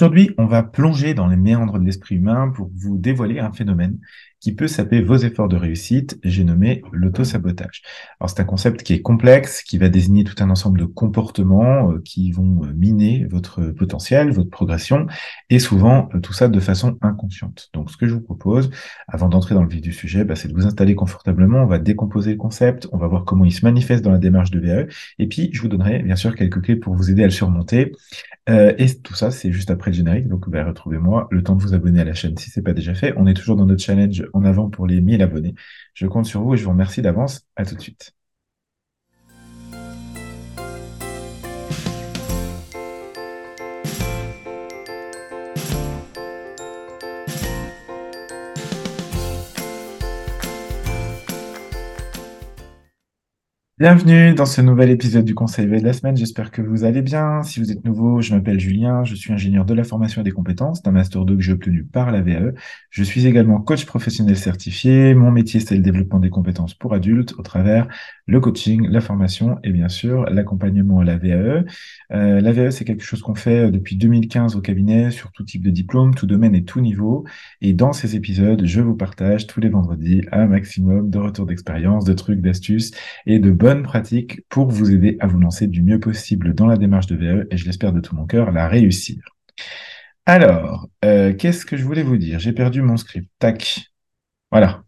Aujourd'hui, 0.00 0.30
on 0.38 0.46
va 0.46 0.62
plonger 0.62 1.12
dans 1.12 1.26
les 1.26 1.36
méandres 1.36 1.78
de 1.78 1.84
l'esprit 1.84 2.14
humain 2.14 2.50
pour 2.56 2.70
vous 2.74 2.96
dévoiler 2.96 3.38
un 3.38 3.52
phénomène 3.52 3.98
qui 4.40 4.54
peut 4.54 4.68
saper 4.68 5.02
vos 5.02 5.16
efforts 5.16 5.48
de 5.48 5.56
réussite, 5.56 6.18
j'ai 6.24 6.44
nommé 6.44 6.82
l'auto-sabotage. 6.92 7.82
Alors 8.18 8.30
c'est 8.30 8.40
un 8.40 8.44
concept 8.44 8.82
qui 8.82 8.94
est 8.94 9.02
complexe, 9.02 9.62
qui 9.62 9.76
va 9.76 9.90
désigner 9.90 10.24
tout 10.24 10.42
un 10.42 10.48
ensemble 10.48 10.80
de 10.80 10.86
comportements 10.86 11.92
euh, 11.92 12.00
qui 12.02 12.32
vont 12.32 12.62
euh, 12.64 12.72
miner 12.74 13.26
votre 13.30 13.60
potentiel, 13.72 14.32
votre 14.32 14.48
progression, 14.48 15.06
et 15.50 15.58
souvent 15.58 16.08
euh, 16.14 16.20
tout 16.20 16.32
ça 16.32 16.48
de 16.48 16.58
façon 16.58 16.96
inconsciente. 17.02 17.68
Donc 17.74 17.90
ce 17.90 17.98
que 17.98 18.06
je 18.06 18.14
vous 18.14 18.22
propose, 18.22 18.70
avant 19.08 19.28
d'entrer 19.28 19.54
dans 19.54 19.62
le 19.62 19.68
vif 19.68 19.82
du 19.82 19.92
sujet, 19.92 20.24
bah, 20.24 20.36
c'est 20.36 20.48
de 20.48 20.54
vous 20.54 20.66
installer 20.66 20.94
confortablement, 20.94 21.62
on 21.62 21.66
va 21.66 21.78
décomposer 21.78 22.30
le 22.30 22.38
concept, 22.38 22.88
on 22.92 22.96
va 22.96 23.08
voir 23.08 23.26
comment 23.26 23.44
il 23.44 23.52
se 23.52 23.64
manifeste 23.66 24.02
dans 24.02 24.10
la 24.10 24.18
démarche 24.18 24.50
de 24.50 24.60
VAE, 24.60 24.86
et 25.18 25.26
puis 25.26 25.50
je 25.52 25.60
vous 25.60 25.68
donnerai 25.68 26.02
bien 26.02 26.16
sûr 26.16 26.34
quelques 26.34 26.62
clés 26.62 26.76
pour 26.76 26.94
vous 26.94 27.10
aider 27.10 27.22
à 27.22 27.26
le 27.26 27.30
surmonter. 27.30 27.92
et 28.48 29.00
tout 29.02 29.14
ça, 29.14 29.30
c'est 29.30 29.52
juste 29.52 29.70
après 29.70 29.89
générique, 29.92 30.28
donc 30.28 30.48
bah, 30.48 30.64
retrouvez-moi, 30.64 31.28
le 31.30 31.42
temps 31.42 31.56
de 31.56 31.62
vous 31.62 31.74
abonner 31.74 32.00
à 32.00 32.04
la 32.04 32.14
chaîne 32.14 32.36
si 32.36 32.50
ce 32.50 32.60
n'est 32.60 32.64
pas 32.64 32.72
déjà 32.72 32.94
fait. 32.94 33.14
On 33.16 33.26
est 33.26 33.34
toujours 33.34 33.56
dans 33.56 33.66
notre 33.66 33.82
challenge 33.82 34.24
en 34.32 34.44
avant 34.44 34.68
pour 34.70 34.86
les 34.86 35.00
1000 35.00 35.22
abonnés. 35.22 35.54
Je 35.94 36.06
compte 36.06 36.26
sur 36.26 36.42
vous 36.42 36.54
et 36.54 36.56
je 36.56 36.64
vous 36.64 36.70
remercie 36.70 37.02
d'avance. 37.02 37.46
À 37.56 37.64
tout 37.64 37.74
de 37.74 37.80
suite. 37.80 38.14
Bienvenue 53.80 54.34
dans 54.34 54.44
ce 54.44 54.60
nouvel 54.60 54.90
épisode 54.90 55.24
du 55.24 55.34
Conseil 55.34 55.66
V 55.66 55.80
de 55.80 55.86
la 55.86 55.94
semaine. 55.94 56.14
J'espère 56.14 56.50
que 56.50 56.60
vous 56.60 56.84
allez 56.84 57.00
bien. 57.00 57.42
Si 57.42 57.60
vous 57.60 57.72
êtes 57.72 57.82
nouveau, 57.82 58.20
je 58.20 58.34
m'appelle 58.34 58.60
Julien. 58.60 59.04
Je 59.04 59.14
suis 59.14 59.32
ingénieur 59.32 59.64
de 59.64 59.72
la 59.72 59.84
formation 59.84 60.20
et 60.20 60.24
des 60.24 60.32
compétences 60.32 60.82
d'un 60.82 60.90
Master 60.90 61.24
2 61.24 61.36
que 61.36 61.40
j'ai 61.40 61.52
obtenu 61.52 61.84
par 61.84 62.10
la 62.10 62.20
VAE. 62.20 62.52
Je 62.90 63.02
suis 63.02 63.26
également 63.26 63.58
coach 63.58 63.86
professionnel 63.86 64.36
certifié. 64.36 65.14
Mon 65.14 65.30
métier, 65.30 65.60
c'est 65.60 65.76
le 65.76 65.80
développement 65.80 66.18
des 66.18 66.28
compétences 66.28 66.74
pour 66.74 66.92
adultes 66.92 67.32
au 67.38 67.42
travers 67.42 67.88
le 68.26 68.38
coaching, 68.38 68.86
la 68.86 69.00
formation 69.00 69.58
et 69.64 69.72
bien 69.72 69.88
sûr 69.88 70.26
l'accompagnement 70.26 71.00
à 71.00 71.04
la 71.04 71.16
VAE. 71.16 71.64
Euh, 72.12 72.40
la 72.42 72.52
VAE, 72.52 72.72
c'est 72.72 72.84
quelque 72.84 73.02
chose 73.02 73.22
qu'on 73.22 73.34
fait 73.34 73.68
euh, 73.68 73.70
depuis 73.70 73.96
2015 73.96 74.56
au 74.56 74.60
cabinet 74.60 75.10
sur 75.10 75.32
tout 75.32 75.42
type 75.42 75.62
de 75.62 75.70
diplôme, 75.70 76.14
tout 76.14 76.26
domaine 76.26 76.54
et 76.54 76.64
tout 76.64 76.82
niveau. 76.82 77.24
Et 77.62 77.72
dans 77.72 77.94
ces 77.94 78.14
épisodes, 78.14 78.60
je 78.62 78.82
vous 78.82 78.94
partage 78.94 79.46
tous 79.46 79.60
les 79.60 79.70
vendredis 79.70 80.20
un 80.32 80.48
maximum 80.48 81.08
de 81.08 81.18
retours 81.18 81.46
d'expérience, 81.46 82.04
de 82.04 82.12
trucs, 82.12 82.42
d'astuces 82.42 82.90
et 83.24 83.38
de 83.38 83.50
bonnes 83.50 83.69
pratique 83.76 84.42
pour 84.48 84.70
vous 84.70 84.90
aider 84.90 85.16
à 85.20 85.26
vous 85.26 85.38
lancer 85.38 85.66
du 85.66 85.82
mieux 85.82 86.00
possible 86.00 86.54
dans 86.54 86.66
la 86.66 86.76
démarche 86.76 87.06
de 87.06 87.16
VE 87.16 87.46
et 87.50 87.56
je 87.56 87.64
l'espère 87.64 87.92
de 87.92 88.00
tout 88.00 88.14
mon 88.14 88.26
cœur 88.26 88.52
la 88.52 88.68
réussir. 88.68 89.22
Alors, 90.26 90.88
euh, 91.04 91.34
qu'est-ce 91.34 91.66
que 91.66 91.76
je 91.76 91.84
voulais 91.84 92.02
vous 92.02 92.16
dire? 92.16 92.38
J'ai 92.38 92.52
perdu 92.52 92.82
mon 92.82 92.96
script. 92.96 93.30
Tac. 93.38 93.92
Voilà. 94.50 94.84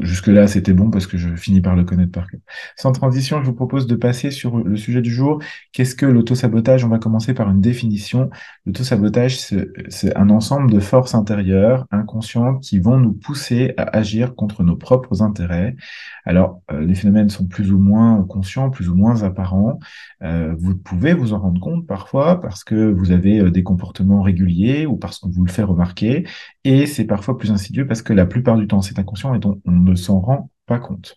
Jusque-là, 0.00 0.48
c'était 0.48 0.72
bon 0.72 0.90
parce 0.90 1.06
que 1.06 1.16
je 1.16 1.36
finis 1.36 1.60
par 1.60 1.76
le 1.76 1.84
connaître 1.84 2.10
par 2.10 2.28
cœur. 2.28 2.40
Sans 2.76 2.90
transition, 2.90 3.40
je 3.40 3.46
vous 3.46 3.54
propose 3.54 3.86
de 3.86 3.94
passer 3.94 4.32
sur 4.32 4.58
le 4.58 4.76
sujet 4.76 5.00
du 5.00 5.12
jour. 5.12 5.40
Qu'est-ce 5.72 5.94
que 5.94 6.06
l'autosabotage? 6.06 6.84
On 6.84 6.88
va 6.88 6.98
commencer 6.98 7.34
par 7.34 7.48
une 7.48 7.60
définition. 7.60 8.30
L'autosabotage, 8.66 9.38
c'est 9.38 10.16
un 10.16 10.28
ensemble 10.30 10.72
de 10.72 10.80
forces 10.80 11.14
intérieures, 11.14 11.86
inconscientes, 11.92 12.64
qui 12.64 12.80
vont 12.80 12.98
nous 12.98 13.12
pousser 13.12 13.74
à 13.76 13.96
agir 13.96 14.34
contre 14.34 14.64
nos 14.64 14.74
propres 14.74 15.22
intérêts. 15.22 15.76
Alors, 16.24 16.62
euh, 16.72 16.84
les 16.84 16.96
phénomènes 16.96 17.30
sont 17.30 17.46
plus 17.46 17.70
ou 17.70 17.78
moins 17.78 18.24
conscients, 18.24 18.70
plus 18.70 18.88
ou 18.88 18.96
moins 18.96 19.22
apparents. 19.22 19.78
Euh, 20.24 20.56
vous 20.58 20.74
pouvez 20.76 21.14
vous 21.14 21.32
en 21.32 21.38
rendre 21.38 21.60
compte 21.60 21.86
parfois 21.86 22.40
parce 22.40 22.64
que 22.64 22.90
vous 22.90 23.12
avez 23.12 23.38
euh, 23.38 23.50
des 23.52 23.62
comportements 23.62 24.22
réguliers 24.22 24.84
ou 24.86 24.96
parce 24.96 25.20
qu'on 25.20 25.30
vous 25.30 25.44
le 25.44 25.52
fait 25.52 25.62
remarquer. 25.62 26.26
Et 26.66 26.86
c'est 26.86 27.04
parfois 27.04 27.38
plus 27.38 27.52
insidieux 27.52 27.86
parce 27.86 28.02
que 28.02 28.12
la 28.12 28.26
plupart 28.26 28.56
du 28.56 28.66
temps, 28.66 28.82
c'est 28.82 28.98
inconscient 28.98 29.32
et 29.36 29.40
on 29.66 29.70
ne 29.70 29.94
s'en 29.94 30.18
rend 30.18 30.50
pas 30.66 30.80
compte. 30.80 31.16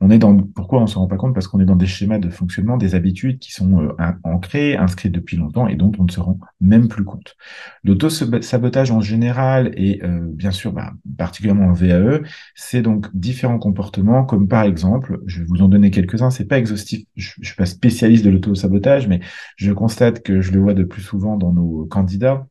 On 0.00 0.10
est 0.10 0.18
dans 0.18 0.36
pourquoi 0.36 0.80
on 0.80 0.86
s'en 0.86 1.00
rend 1.00 1.06
pas 1.08 1.16
compte? 1.16 1.34
Parce 1.34 1.48
qu'on 1.48 1.58
est 1.58 1.64
dans 1.64 1.74
des 1.74 1.88
schémas 1.88 2.20
de 2.20 2.30
fonctionnement, 2.30 2.76
des 2.76 2.94
habitudes 2.94 3.40
qui 3.40 3.50
sont 3.50 3.80
euh, 3.82 4.12
ancrées, 4.22 4.76
inscrites 4.76 5.10
depuis 5.10 5.36
longtemps 5.38 5.66
et 5.66 5.74
dont 5.74 5.90
on 5.98 6.04
ne 6.04 6.10
se 6.12 6.20
rend 6.20 6.38
même 6.60 6.86
plus 6.86 7.02
compte. 7.02 7.34
L'auto-sabotage 7.82 8.92
en 8.92 9.00
général 9.00 9.72
et 9.74 10.04
euh, 10.04 10.20
bien 10.22 10.52
sûr 10.52 10.72
bah, 10.72 10.92
particulièrement 11.18 11.66
en 11.66 11.72
VAE, 11.72 12.20
c'est 12.54 12.82
donc 12.82 13.08
différents 13.12 13.58
comportements 13.58 14.24
comme 14.24 14.46
par 14.46 14.62
exemple, 14.62 15.18
je 15.26 15.40
vais 15.40 15.46
vous 15.48 15.62
en 15.62 15.68
donner 15.68 15.90
quelques-uns, 15.90 16.30
c'est 16.30 16.44
pas 16.44 16.58
exhaustif, 16.58 17.06
je, 17.16 17.32
je 17.40 17.44
suis 17.44 17.56
pas 17.56 17.66
spécialiste 17.66 18.24
de 18.24 18.30
l'auto-sabotage, 18.30 19.08
mais 19.08 19.18
je 19.56 19.72
constate 19.72 20.22
que 20.22 20.40
je 20.40 20.52
le 20.52 20.60
vois 20.60 20.74
de 20.74 20.84
plus 20.84 21.02
souvent 21.02 21.36
dans 21.36 21.52
nos 21.52 21.86
candidats 21.86 22.46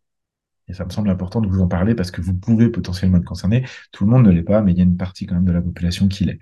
et 0.67 0.73
ça 0.73 0.83
me 0.83 0.89
semble 0.89 1.09
important 1.09 1.41
de 1.41 1.47
vous 1.47 1.61
en 1.61 1.67
parler 1.67 1.93
parce 1.93 2.09
que 2.09 2.21
vous 2.21 2.33
pouvez 2.33 2.69
potentiellement 2.69 3.17
être 3.17 3.25
concerné. 3.25 3.65
Tout 3.91 4.05
le 4.05 4.09
monde 4.09 4.25
ne 4.25 4.31
l'est 4.31 4.41
pas, 4.41 4.61
mais 4.61 4.71
il 4.71 4.77
y 4.77 4.81
a 4.81 4.83
une 4.83 4.97
partie 4.97 5.27
quand 5.27 5.35
même 5.35 5.45
de 5.45 5.51
la 5.51 5.61
population 5.61 6.07
qui 6.07 6.25
l'est. 6.25 6.39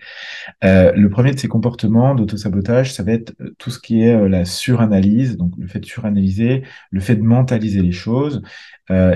Euh, 0.64 0.94
le 0.94 1.10
premier 1.10 1.34
de 1.34 1.40
ces 1.40 1.50
comportements 1.50 2.16
d'autosabotage, 2.16 2.94
ça 2.94 3.04
va 3.04 3.12
être 3.12 3.34
euh, 3.42 3.54
tout 3.58 3.70
ce 3.70 3.80
qui 3.80 4.02
est 4.02 4.16
euh, 4.16 4.30
la 4.30 4.46
suranalyse, 4.46 5.36
donc 5.36 5.54
le 5.58 5.68
fait 5.68 5.80
de 5.80 5.86
suranalyser, 5.86 6.64
le 6.92 7.00
fait 7.02 7.16
de 7.18 7.24
mentaliser 7.24 7.82
les 7.82 7.92
choses. 7.92 8.42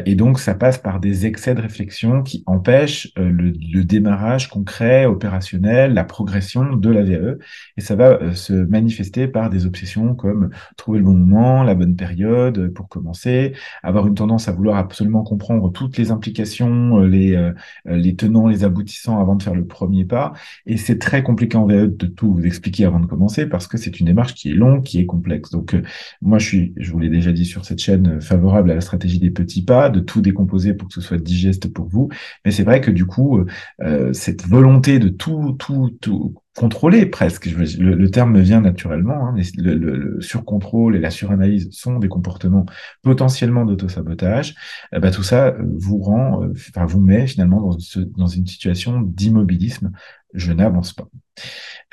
Et 0.06 0.16
donc, 0.16 0.40
ça 0.40 0.56
passe 0.56 0.78
par 0.78 1.02
des 1.02 1.26
excès 1.26 1.54
de 1.54 1.62
réflexion 1.62 2.24
qui 2.24 2.42
empêchent 2.48 3.12
le, 3.18 3.52
le, 3.52 3.84
démarrage 3.84 4.48
concret, 4.50 5.06
opérationnel, 5.06 5.94
la 5.94 6.06
progression 6.06 6.78
de 6.78 6.90
la 6.90 7.04
VAE. 7.04 7.36
Et 7.76 7.82
ça 7.82 7.96
va 7.96 8.34
se 8.34 8.54
manifester 8.54 9.28
par 9.28 9.50
des 9.50 9.66
obsessions 9.66 10.16
comme 10.16 10.50
trouver 10.78 11.00
le 11.00 11.06
bon 11.06 11.14
moment, 11.14 11.64
la 11.64 11.76
bonne 11.76 11.98
période 11.98 12.70
pour 12.74 12.88
commencer, 12.88 13.54
avoir 13.84 14.08
une 14.08 14.16
tendance 14.16 14.48
à 14.48 14.54
vouloir 14.54 14.78
absolument 14.78 14.97
comprendre 15.24 15.72
toutes 15.72 15.98
les 15.98 16.12
implications, 16.12 17.00
les, 17.00 17.52
les 17.86 18.16
tenants, 18.16 18.48
les 18.48 18.64
aboutissants 18.64 19.20
avant 19.20 19.36
de 19.36 19.44
faire 19.44 19.56
le 19.56 19.66
premier 19.66 20.06
pas. 20.06 20.34
Et 20.66 20.78
c'est 20.78 21.00
très 21.00 21.24
compliqué 21.24 21.58
en 21.58 21.66
VAE 21.66 21.88
de 21.88 22.06
tout 22.06 22.34
vous 22.34 22.46
expliquer 22.46 22.86
avant 22.86 23.00
de 23.00 23.06
commencer 23.06 23.46
parce 23.46 23.68
que 23.68 23.78
c'est 23.78 24.00
une 24.00 24.06
démarche 24.06 24.34
qui 24.34 24.52
est 24.52 24.54
longue, 24.54 24.84
qui 24.84 25.00
est 25.00 25.06
complexe. 25.06 25.52
Donc, 25.52 25.76
moi, 26.22 26.40
je 26.40 26.46
suis, 26.46 26.74
je 26.78 26.92
vous 26.92 27.00
l'ai 27.00 27.10
déjà 27.10 27.32
dit 27.32 27.46
sur 27.46 27.66
cette 27.66 27.80
chaîne, 27.80 28.22
favorable 28.22 28.72
à 28.72 28.76
la 28.76 28.82
stratégie 28.82 29.20
des 29.20 29.32
petits 29.32 29.64
pas, 29.64 29.90
de 29.90 30.00
tout 30.00 30.22
décomposer 30.22 30.74
pour 30.74 30.88
que 30.88 30.94
ce 30.94 31.02
soit 31.02 31.18
digeste 31.18 31.72
pour 31.72 31.88
vous. 31.88 32.10
Mais 32.46 32.52
c'est 32.52 32.64
vrai 32.64 32.82
que 32.82 32.92
du 32.92 33.06
coup, 33.06 33.44
euh, 33.82 34.14
cette 34.14 34.48
volonté 34.48 35.00
de 35.00 35.10
tout, 35.10 35.54
tout, 35.60 35.92
tout 36.02 36.36
contrôler 36.58 37.06
presque, 37.06 37.46
le, 37.46 38.10
terme 38.10 38.32
me 38.32 38.42
vient 38.42 38.62
naturellement, 38.62 39.28
hein, 39.28 39.36
le, 39.58 39.76
le, 39.76 40.22
surcontrôle 40.22 40.96
et 40.96 41.00
la 41.00 41.12
suranalyse 41.12 41.70
sont 41.72 42.00
des 42.00 42.08
comportements 42.08 42.66
potentiellement 43.04 43.64
d'autosabotage, 43.64 44.56
eh 44.92 45.12
tout 45.12 45.22
ça 45.22 45.50
euh, 45.50 45.64
vous 45.78 46.00
rend, 46.00 46.44
euh, 46.44 46.54
enfin 46.70 46.86
vous 46.86 47.00
met 47.00 47.28
finalement 47.28 47.78
dans 48.18 48.28
une 48.28 48.48
situation 48.48 49.02
d'immobilisme. 49.02 49.92
Je 50.34 50.52
n'avance 50.52 50.94
pas. 50.94 51.08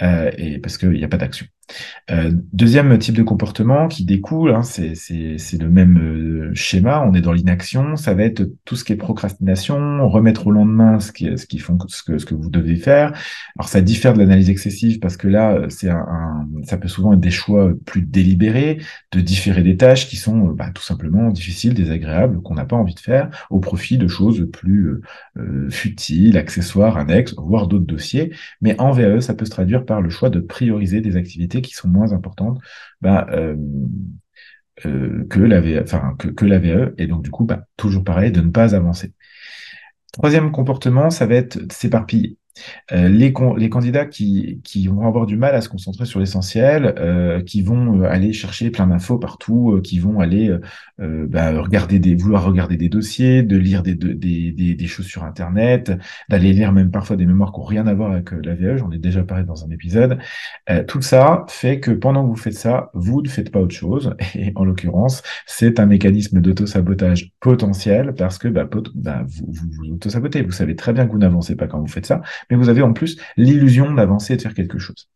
Euh, 0.03 0.31
et 0.37 0.59
parce 0.59 0.77
qu'il 0.77 0.91
n'y 0.91 1.05
a 1.05 1.09
pas 1.09 1.17
d'action. 1.17 1.47
Euh, 2.11 2.31
deuxième 2.53 2.99
type 2.99 3.15
de 3.15 3.23
comportement 3.23 3.89
qui 3.89 4.05
découle, 4.05 4.51
hein, 4.51 4.63
c'est 4.63 4.93
le 5.59 5.69
même 5.69 5.99
euh, 5.99 6.51
schéma, 6.55 7.03
on 7.09 7.15
est 7.15 7.23
dans 7.23 7.33
l'inaction, 7.33 7.97
ça 7.97 8.13
va 8.13 8.25
être 8.25 8.43
tout 8.65 8.77
ce 8.77 8.85
qui 8.85 8.93
est 8.93 8.97
procrastination, 8.97 10.07
remettre 10.09 10.49
au 10.49 10.51
lendemain 10.51 11.01
ce 11.01 11.11
qui, 11.11 11.39
ce 11.39 11.47
qui 11.47 11.59
font 11.59 11.79
ce 11.89 12.03
que, 12.03 12.35
vous 12.35 12.51
devez 12.51 12.77
faire. 12.77 13.13
Alors 13.57 13.69
ça 13.69 13.81
diffère 13.81 14.13
de 14.15 14.19
l'analyse 14.19 14.51
excessive 14.51 14.99
parce 14.99 15.17
que 15.17 15.29
là, 15.29 15.67
un, 15.85 16.49
ça 16.65 16.77
peut 16.77 16.89
souvent 16.89 17.15
être 17.15 17.21
des 17.21 17.31
choix 17.31 17.73
plus 17.87 18.03
délibérés, 18.03 18.81
de 19.13 19.21
différer 19.21 19.63
des 19.63 19.77
tâches 19.77 20.09
qui 20.09 20.17
sont 20.17 20.49
bah, 20.49 20.71
tout 20.75 20.83
simplement 20.83 21.31
difficiles, 21.31 21.73
désagréables, 21.73 22.43
qu'on 22.43 22.55
n'a 22.55 22.67
pas 22.67 22.77
envie 22.77 22.95
de 22.95 23.01
faire, 23.01 23.31
au 23.51 23.61
profit 23.61 23.97
de 23.97 24.09
choses 24.09 24.49
plus 24.53 25.01
futiles, 25.71 26.37
accessoires, 26.37 26.99
annexes, 26.99 27.35
voire 27.39 27.69
d'autres 27.69 27.87
dossiers. 27.87 28.33
Mais 28.61 28.79
en 28.81 28.91
VAE, 28.91 29.21
ça 29.21 29.34
peut 29.35 29.45
se 29.45 29.51
traduire 29.51 29.85
par 29.85 30.01
le 30.01 30.11
choix 30.11 30.31
de 30.31 30.41
prioriser 30.41 31.01
des 31.01 31.17
activités 31.17 31.63
qui 31.63 31.75
sont 31.75 31.89
moins 31.89 32.13
importantes 32.13 32.59
bah, 33.01 33.27
euh, 33.31 33.57
euh, 34.87 35.27
que, 35.29 35.41
la 35.41 35.61
VAE, 35.61 35.83
enfin, 35.83 36.17
que, 36.19 36.45
la 36.45 36.59
VAE, 36.59 36.93
et 36.99 37.07
donc 37.07 37.23
du 37.23 37.31
coup, 37.31 37.45
bah, 37.45 37.67
toujours 37.77 38.05
pareil, 38.05 38.33
de 38.33 38.41
ne 38.41 38.51
pas 38.51 38.75
avancer. 38.75 39.13
Troisième 40.13 40.53
comportement, 40.53 41.11
ça 41.11 41.27
va 41.27 41.35
être 41.35 41.61
s'éparpiller. 41.73 42.39
Euh, 42.93 43.09
les, 43.09 43.33
les, 43.57 43.69
candidats 43.69 44.07
qui, 44.07 44.61
qui, 44.63 44.87
vont 44.87 45.07
avoir 45.07 45.27
du 45.27 45.37
mal 45.37 45.55
à 45.55 45.61
se 45.61 45.69
concentrer 45.69 46.05
sur 46.05 46.21
l'essentiel, 46.21 46.95
euh, 46.99 47.43
qui 47.43 47.63
vont 47.63 48.03
euh, 48.03 48.09
aller 48.09 48.33
chercher 48.33 48.71
plein 48.71 48.87
d'infos 48.87 49.19
partout, 49.19 49.73
euh, 49.73 49.81
qui 49.81 49.99
vont 49.99 50.21
aller 50.21 50.57
bah, 50.99 51.61
regarder 51.61 51.99
des, 51.99 52.15
vouloir 52.15 52.45
regarder 52.45 52.77
des 52.77 52.89
dossiers, 52.89 53.43
de 53.43 53.57
lire 53.57 53.83
des, 53.83 53.95
des, 53.95 54.53
des, 54.53 54.75
des 54.75 54.87
choses 54.87 55.07
sur 55.07 55.25
Internet, 55.25 55.93
d'aller 56.29 56.53
lire 56.53 56.73
même 56.73 56.91
parfois 56.91 57.17
des 57.17 57.27
mémoires 57.27 57.53
qui 57.53 57.61
n'ont 57.61 57.67
rien 57.67 57.87
à 57.87 57.95
voir 57.95 58.13
avec 58.13 58.31
la 58.31 58.55
VE, 58.55 58.77
j'en 58.77 58.91
ai 58.91 58.99
déjà 58.99 59.25
parlé 59.25 59.45
dans 59.45 59.65
un 59.65 59.71
épisode. 59.71 60.19
tout 60.87 61.03
ça 61.03 61.45
fait 61.49 61.81
que 61.81 61.91
pendant 61.91 62.23
que 62.25 62.29
vous 62.29 62.37
faites 62.37 62.55
ça, 62.55 62.91
vous 62.95 63.23
ne 63.23 63.29
faites 63.29 63.51
pas 63.51 63.61
autre 63.61 63.75
chose, 63.75 64.15
et 64.35 64.53
en 64.55 64.65
l'occurrence, 64.65 65.23
c'est 65.47 65.81
un 65.81 65.87
mécanisme 65.87 66.41
d'auto-sabotage 66.41 67.33
potentiel, 67.41 68.15
parce 68.15 68.39
que 68.39 68.49
bah, 68.49 68.69
bah, 68.95 69.25
vous, 69.27 69.47
vous, 69.49 69.69
vous 69.73 69.95
auto-sabotez, 69.95 70.43
vous 70.43 70.53
savez 70.53 70.77
très 70.77 70.93
bien 70.93 71.07
que 71.07 71.13
vous 71.13 71.19
n'avancez 71.19 71.57
pas 71.57 71.67
quand 71.67 71.81
vous 71.81 71.89
faites 71.89 72.07
ça, 72.07 72.23
mais 72.51 72.57
vous 72.57 72.69
avez 72.69 72.83
en 72.83 72.93
plus 72.93 73.19
l'illusion 73.37 73.93
d'avancer 73.93 74.35
et 74.35 74.37
de 74.37 74.43
faire 74.43 74.55
quelque 74.55 74.79
chose. 74.79 75.09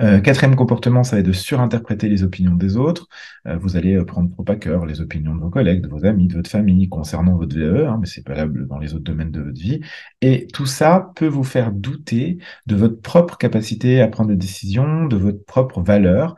Euh, 0.00 0.20
quatrième 0.20 0.56
comportement, 0.56 1.04
ça 1.04 1.16
va 1.16 1.20
être 1.20 1.26
de 1.26 1.32
surinterpréter 1.32 2.08
les 2.08 2.22
opinions 2.22 2.54
des 2.54 2.76
autres. 2.76 3.08
Euh, 3.46 3.56
vous 3.56 3.76
allez 3.76 3.94
euh, 3.96 4.04
prendre 4.04 4.30
trop 4.30 4.44
à 4.48 4.56
cœur 4.56 4.86
les 4.86 5.00
opinions 5.00 5.34
de 5.34 5.40
vos 5.40 5.50
collègues, 5.50 5.82
de 5.82 5.88
vos 5.88 6.04
amis, 6.04 6.28
de 6.28 6.34
votre 6.34 6.50
famille 6.50 6.88
concernant 6.88 7.36
votre 7.36 7.56
VE, 7.56 7.86
hein, 7.86 7.98
mais 8.00 8.06
c'est 8.06 8.26
valable 8.26 8.66
dans 8.66 8.78
les 8.78 8.94
autres 8.94 9.04
domaines 9.04 9.30
de 9.30 9.40
votre 9.40 9.60
vie. 9.60 9.80
Et 10.20 10.46
tout 10.52 10.66
ça 10.66 11.12
peut 11.16 11.26
vous 11.26 11.44
faire 11.44 11.72
douter 11.72 12.38
de 12.66 12.76
votre 12.76 13.00
propre 13.00 13.36
capacité 13.36 14.00
à 14.00 14.08
prendre 14.08 14.30
des 14.30 14.36
décisions, 14.36 15.06
de 15.06 15.16
votre 15.16 15.44
propre 15.44 15.80
valeur, 15.82 16.36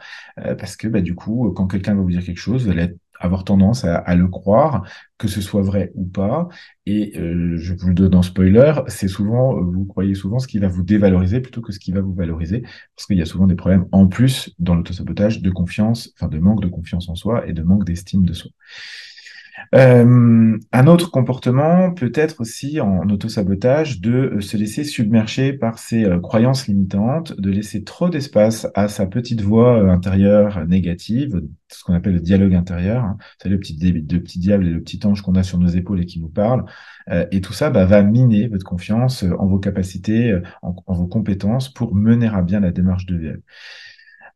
parce 0.58 0.76
que 0.76 0.88
bah, 0.88 1.00
du 1.00 1.14
coup, 1.14 1.52
quand 1.56 1.66
quelqu'un 1.66 1.94
va 1.94 2.02
vous 2.02 2.10
dire 2.10 2.24
quelque 2.24 2.38
chose, 2.38 2.64
vous 2.64 2.70
allez 2.70 2.82
être 2.82 2.98
avoir 3.20 3.44
tendance 3.44 3.84
à, 3.84 4.14
le 4.14 4.28
croire, 4.28 4.84
que 5.18 5.28
ce 5.28 5.40
soit 5.40 5.62
vrai 5.62 5.92
ou 5.94 6.04
pas. 6.04 6.48
Et 6.86 7.18
euh, 7.18 7.56
je 7.56 7.74
vous 7.74 7.88
le 7.88 7.94
donne 7.94 8.14
en 8.14 8.22
spoiler, 8.22 8.74
c'est 8.88 9.08
souvent, 9.08 9.60
vous 9.60 9.84
croyez 9.84 10.14
souvent 10.14 10.38
ce 10.38 10.46
qui 10.46 10.58
va 10.58 10.68
vous 10.68 10.82
dévaloriser 10.82 11.40
plutôt 11.40 11.60
que 11.62 11.72
ce 11.72 11.78
qui 11.78 11.92
va 11.92 12.00
vous 12.00 12.14
valoriser, 12.14 12.62
parce 12.94 13.06
qu'il 13.06 13.16
y 13.16 13.22
a 13.22 13.26
souvent 13.26 13.46
des 13.46 13.56
problèmes 13.56 13.86
en 13.92 14.06
plus 14.06 14.54
dans 14.58 14.74
l'autosabotage 14.74 15.42
de 15.42 15.50
confiance, 15.50 16.12
enfin 16.14 16.28
de 16.28 16.38
manque 16.38 16.62
de 16.62 16.68
confiance 16.68 17.08
en 17.08 17.14
soi 17.14 17.46
et 17.48 17.52
de 17.52 17.62
manque 17.62 17.84
d'estime 17.84 18.24
de 18.24 18.32
soi. 18.32 18.50
Euh, 19.74 20.58
un 20.72 20.86
autre 20.86 21.10
comportement 21.10 21.92
peut 21.92 22.12
être 22.14 22.40
aussi 22.40 22.80
en 22.80 23.08
autosabotage 23.08 24.00
de 24.00 24.12
euh, 24.36 24.40
se 24.40 24.56
laisser 24.56 24.84
submerger 24.84 25.52
par 25.52 25.78
ses 25.78 26.04
euh, 26.04 26.20
croyances 26.20 26.68
limitantes, 26.68 27.38
de 27.38 27.50
laisser 27.50 27.82
trop 27.82 28.08
d'espace 28.08 28.68
à 28.74 28.88
sa 28.88 29.06
petite 29.06 29.40
voix 29.40 29.90
intérieure 29.90 30.66
négative, 30.66 31.42
ce 31.68 31.84
qu'on 31.84 31.94
appelle 31.94 32.14
le 32.14 32.20
dialogue 32.20 32.54
intérieur. 32.54 33.04
Hein. 33.04 33.16
C'est 33.42 33.48
le 33.48 33.58
petit, 33.58 33.76
le 33.76 34.20
petit 34.20 34.38
diable 34.38 34.66
et 34.66 34.70
le 34.70 34.80
petit 34.80 35.00
ange 35.06 35.22
qu'on 35.22 35.34
a 35.34 35.42
sur 35.42 35.58
nos 35.58 35.68
épaules 35.68 36.00
et 36.00 36.06
qui 36.06 36.20
nous 36.20 36.28
parle. 36.28 36.64
et 37.30 37.40
tout 37.40 37.52
ça 37.52 37.70
bah, 37.70 37.84
va 37.84 38.02
miner 38.02 38.48
votre 38.48 38.64
confiance 38.64 39.24
en 39.38 39.46
vos 39.46 39.58
capacités, 39.58 40.38
en, 40.62 40.74
vos 40.86 41.06
compétences 41.06 41.72
pour 41.72 41.94
mener 41.94 42.26
à 42.28 42.42
bien 42.42 42.60
la 42.60 42.72
démarche 42.72 43.06
de 43.06 43.16
VL 43.16 43.42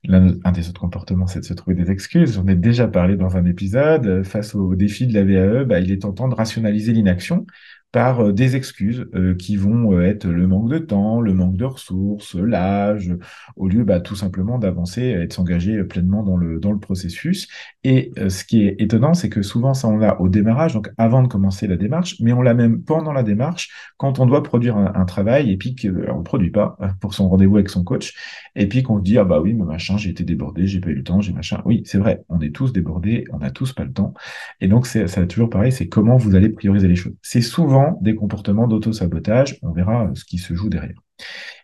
un 0.09 0.53
des 0.53 0.69
autres 0.69 0.81
comportements, 0.81 1.27
c'est 1.27 1.41
de 1.41 1.45
se 1.45 1.55
trouver 1.55 1.77
des 1.77 1.91
excuses. 1.91 2.35
J'en 2.35 2.47
ai 2.47 2.55
déjà 2.57 2.89
parlé 2.89 3.17
dans 3.17 3.37
un 3.37 3.45
épisode. 3.45 4.23
Face 4.25 4.55
au 4.55 4.75
défi 4.75 5.07
de 5.07 5.15
la 5.15 5.25
VAE, 5.25 5.65
bah, 5.65 5.81
il 5.81 5.93
est 5.93 6.03
tentant 6.03 6.29
de 6.29 6.35
rationaliser 6.35 6.93
l'inaction 6.93 7.47
par 7.93 8.21
euh, 8.21 8.33
des 8.33 8.57
excuses 8.57 9.07
euh, 9.15 9.35
qui 9.35 9.57
vont 9.57 9.93
euh, 9.93 10.03
être 10.03 10.27
le 10.27 10.47
manque 10.47 10.71
de 10.71 10.79
temps, 10.79 11.21
le 11.21 11.33
manque 11.35 11.57
de 11.57 11.65
ressources, 11.65 12.35
l'âge, 12.35 13.15
au 13.57 13.69
lieu 13.69 13.85
bah, 13.85 14.01
tout 14.01 14.15
simplement 14.15 14.59
d'avancer 14.59 15.03
et 15.03 15.27
de 15.27 15.33
s'engager 15.33 15.83
pleinement 15.85 16.23
dans 16.23 16.37
le, 16.37 16.61
dans 16.61 16.73
le 16.73 16.79
processus. 16.79 17.49
Et 17.85 18.13
ce 18.29 18.45
qui 18.45 18.65
est 18.65 18.77
étonnant, 18.81 19.15
c'est 19.15 19.29
que 19.29 19.43
souvent 19.43 19.75
ça 19.75 19.89
on 19.89 19.97
l'a 19.97 20.21
au 20.21 20.29
démarrage, 20.29 20.75
donc 20.75 20.91
avant 20.99 21.23
de 21.23 21.29
commencer 21.29 21.67
la 21.67 21.77
démarche, 21.77 22.17
mais 22.21 22.33
on 22.33 22.43
l'a 22.43 22.55
même 22.55 22.83
pendant 22.83 23.13
la 23.13 23.23
démarche, 23.23 23.71
quand 23.97 24.19
on 24.19 24.27
doit 24.27 24.43
produire 24.43 24.77
un, 24.77 25.05
travail 25.05 25.51
et 25.51 25.57
puis 25.57 25.75
qu'on 25.75 26.19
ne 26.19 26.23
produit 26.23 26.51
pas 26.51 26.77
pour 27.01 27.15
son 27.15 27.29
rendez-vous 27.29 27.57
avec 27.57 27.71
son 27.71 27.85
coach, 27.85 28.15
et 28.55 28.69
puis 28.69 28.83
qu'on 28.83 28.99
se 28.99 29.03
dit, 29.03 29.19
ah 29.19 29.25
bah 29.25 29.41
oui, 29.41 29.55
mais 29.55 29.65
machin, 29.65 29.97
j'ai 29.97 30.11
été 30.11 30.25
débordé, 30.25 30.67
j'ai 30.67 30.81
pas 30.81 30.91
eu 30.91 30.95
le 30.95 31.03
temps, 31.03 31.21
j'ai 31.21 31.33
machin. 31.33 31.63
Oui, 31.65 31.83
c'est 31.87 31.99
vrai, 31.99 32.23
on 32.29 32.41
est 32.41 32.55
tous 32.55 32.73
débordés, 32.73 33.25
on 33.33 33.39
n'a 33.39 33.51
tous 33.51 33.73
pas 33.73 33.85
le 33.85 33.93
temps. 33.93 34.15
Et 34.61 34.69
donc, 34.69 34.87
ça 34.87 35.05
va 35.05 35.27
toujours 35.27 35.51
pareil, 35.51 35.73
c'est 35.73 35.89
comment 35.89 36.17
vous 36.17 36.35
allez 36.35 36.49
prioriser 36.49 36.89
les 36.89 36.97
choses. 36.97 37.15
C'est 37.23 37.41
souvent 37.41 37.80
des 38.01 38.15
comportements 38.15 38.67
d'auto-sabotage. 38.67 39.59
On 39.63 39.73
verra 39.73 40.05
euh, 40.05 40.15
ce 40.15 40.25
qui 40.25 40.39
se 40.39 40.55
joue 40.55 40.69
derrière. 40.69 40.99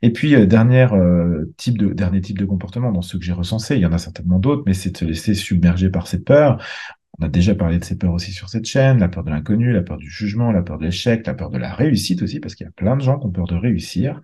Et 0.03 0.13
puis, 0.13 0.35
euh, 0.35 0.47
dernier, 0.47 0.87
euh, 0.93 1.53
type 1.57 1.79
de, 1.79 1.93
dernier 1.93 2.21
type 2.21 2.39
de 2.39 2.45
comportement 2.45 2.93
dans 2.93 3.03
ceux 3.03 3.19
que 3.19 3.25
j'ai 3.25 3.33
recensés, 3.33 3.77
il 3.77 3.81
y 3.81 3.87
en 3.87 3.93
a 3.93 3.99
certainement 3.99 4.39
d'autres, 4.39 4.63
mais 4.67 4.75
c'est 4.75 4.91
de 4.91 4.99
se 4.99 5.05
laisser 5.05 5.35
submerger 5.35 5.91
par 5.91 6.07
ses 6.07 6.23
peurs. 6.23 6.63
On 7.19 7.25
a 7.25 7.29
déjà 7.29 7.55
parlé 7.55 7.79
de 7.79 7.85
ces 7.85 7.97
peurs 7.97 8.13
aussi 8.13 8.33
sur 8.33 8.51
cette 8.51 8.67
chaîne, 8.67 8.99
la 8.99 9.09
peur 9.09 9.25
de 9.25 9.31
l'inconnu, 9.31 9.73
la 9.73 9.83
peur 9.83 9.97
du 9.97 10.11
jugement, 10.11 10.53
la 10.53 10.63
peur 10.63 10.79
de 10.79 10.85
l'échec, 10.85 11.27
la 11.27 11.33
peur 11.33 11.49
de 11.51 11.57
la 11.57 11.73
réussite 11.73 12.23
aussi, 12.23 12.41
parce 12.41 12.55
qu'il 12.55 12.67
y 12.67 12.69
a 12.69 12.73
plein 12.73 12.97
de 12.97 13.03
gens 13.03 13.19
qui 13.19 13.27
ont 13.27 13.31
peur 13.31 13.47
de 13.47 13.57
réussir. 13.57 14.21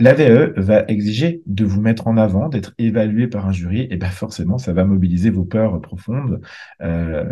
L'AVE 0.00 0.54
va 0.56 0.84
exiger 0.88 1.42
de 1.44 1.66
vous 1.66 1.82
mettre 1.82 2.06
en 2.06 2.16
avant, 2.16 2.48
d'être 2.48 2.72
évalué 2.78 3.28
par 3.28 3.46
un 3.46 3.52
jury, 3.52 3.86
et 3.90 3.98
bien 3.98 4.08
forcément, 4.08 4.56
ça 4.56 4.72
va 4.72 4.86
mobiliser 4.86 5.28
vos 5.28 5.44
peurs 5.44 5.78
profondes. 5.82 6.40
Euh, 6.80 7.22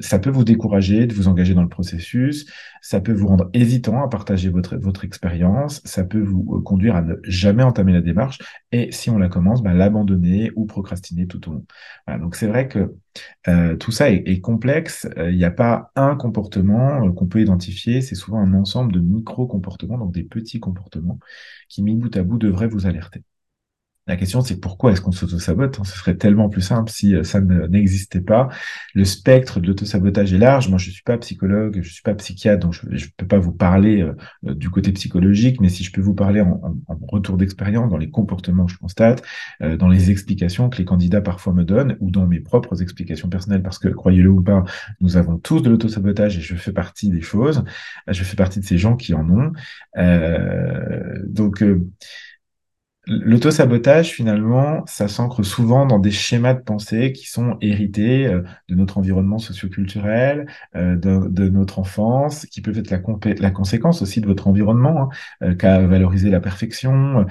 ça 0.00 0.18
peut 0.18 0.30
vous 0.30 0.44
décourager 0.44 1.06
de 1.06 1.12
vous 1.12 1.28
engager 1.28 1.52
dans 1.52 1.62
le 1.62 1.68
processus, 1.68 2.50
ça 2.80 3.00
peut 3.02 3.12
vous 3.12 3.26
rendre 3.26 3.50
hésitant 3.52 4.02
à 4.02 4.08
partager 4.08 4.48
votre, 4.48 4.76
votre 4.76 5.04
expérience, 5.04 5.82
ça 5.84 6.04
peut 6.04 6.22
vous 6.22 6.56
euh, 6.56 6.62
conduire 6.62 6.96
à 6.96 7.02
ne 7.02 7.16
jamais 7.24 7.62
entamer 7.62 7.92
la 7.92 8.00
démarche, 8.00 8.38
et 8.72 8.90
si 8.92 9.10
on 9.10 9.18
la 9.18 9.28
commence, 9.28 9.62
ben, 9.62 9.74
l'abandonner 9.74 10.50
ou 10.56 10.64
procrastiner 10.64 11.26
tout 11.26 11.50
au 11.50 11.52
long. 11.52 11.66
donc 12.18 12.34
c'est 12.34 12.46
vrai 12.46 12.66
que 12.66 12.94
euh, 13.48 13.76
tout 13.76 13.90
ça 13.90 14.10
est, 14.10 14.40
complexe, 14.40 15.06
il 15.18 15.36
n'y 15.36 15.44
a 15.44 15.50
pas 15.50 15.92
un 15.96 16.16
comportement 16.16 17.10
qu'on 17.12 17.26
peut 17.26 17.42
identifier, 17.42 18.00
c'est 18.00 18.14
souvent 18.14 18.38
un 18.38 18.54
ensemble 18.54 18.92
de 18.92 19.00
micro-comportements, 19.00 19.98
donc 19.98 20.12
des 20.12 20.22
petits 20.22 20.60
comportements 20.60 21.18
qui, 21.68 21.82
mis 21.82 21.94
à 22.14 22.22
bout, 22.22 22.38
devrait 22.38 22.68
vous 22.68 22.86
alerter. 22.86 23.22
La 24.08 24.14
question, 24.14 24.40
c'est 24.40 24.60
pourquoi 24.60 24.92
est-ce 24.92 25.00
qu'on 25.00 25.10
s'auto-sabote 25.10 25.80
hein, 25.80 25.84
Ce 25.84 25.98
serait 25.98 26.14
tellement 26.14 26.48
plus 26.48 26.60
simple 26.60 26.92
si 26.92 27.16
euh, 27.16 27.24
ça 27.24 27.40
n'existait 27.40 28.20
pas. 28.20 28.48
Le 28.94 29.04
spectre 29.04 29.58
de 29.58 29.66
l'auto-sabotage 29.66 30.32
est 30.32 30.38
large. 30.38 30.68
Moi, 30.68 30.78
je 30.78 30.90
suis 30.90 31.02
pas 31.02 31.18
psychologue, 31.18 31.80
je 31.82 31.92
suis 31.92 32.02
pas 32.02 32.14
psychiatre, 32.14 32.60
donc 32.60 32.74
je 32.74 32.86
ne 32.86 33.10
peux 33.16 33.26
pas 33.26 33.40
vous 33.40 33.50
parler 33.50 34.02
euh, 34.02 34.54
du 34.54 34.70
côté 34.70 34.92
psychologique, 34.92 35.60
mais 35.60 35.68
si 35.68 35.82
je 35.82 35.90
peux 35.90 36.00
vous 36.00 36.14
parler 36.14 36.40
en, 36.40 36.60
retour 37.08 37.36
d'expérience, 37.36 37.90
dans 37.90 37.96
les 37.96 38.08
comportements 38.08 38.66
que 38.66 38.72
je 38.72 38.78
constate, 38.78 39.24
euh, 39.60 39.76
dans 39.76 39.88
les 39.88 40.10
explications 40.12 40.68
que 40.68 40.78
les 40.78 40.84
candidats 40.84 41.20
parfois 41.20 41.52
me 41.52 41.64
donnent, 41.64 41.96
ou 41.98 42.12
dans 42.12 42.28
mes 42.28 42.38
propres 42.38 42.82
explications 42.82 43.28
personnelles, 43.28 43.62
parce 43.62 43.80
que, 43.80 43.88
croyez-le 43.88 44.30
ou 44.30 44.40
pas, 44.40 44.62
nous 45.00 45.16
avons 45.16 45.36
tous 45.36 45.62
de 45.62 45.68
l'auto-sabotage 45.68 46.38
et 46.38 46.42
je 46.42 46.54
fais 46.54 46.72
partie 46.72 47.10
des 47.10 47.22
choses. 47.22 47.64
Je 48.06 48.22
fais 48.22 48.36
partie 48.36 48.60
de 48.60 48.64
ces 48.64 48.78
gens 48.78 48.94
qui 48.94 49.14
en 49.14 49.28
ont. 49.28 49.52
donc, 51.26 51.64
L'auto-sabotage, 53.08 54.10
finalement, 54.10 54.82
ça 54.86 55.06
s'ancre 55.06 55.44
souvent 55.44 55.86
dans 55.86 56.00
des 56.00 56.10
schémas 56.10 56.54
de 56.54 56.60
pensée 56.60 57.12
qui 57.12 57.28
sont 57.28 57.56
hérités 57.60 58.26
euh, 58.26 58.42
de 58.68 58.74
notre 58.74 58.98
environnement 58.98 59.38
socioculturel, 59.38 60.46
euh, 60.74 60.96
de, 60.96 61.28
de, 61.28 61.48
notre 61.48 61.78
enfance, 61.78 62.46
qui 62.46 62.60
peuvent 62.62 62.78
être 62.78 62.90
la, 62.90 63.00
la 63.38 63.50
conséquence 63.52 64.02
aussi 64.02 64.20
de 64.20 64.26
votre 64.26 64.48
environnement, 64.48 65.02
hein, 65.02 65.08
euh, 65.44 65.54
qu'à 65.54 65.86
valoriser 65.86 66.30
la 66.30 66.40
perfection. 66.40 67.26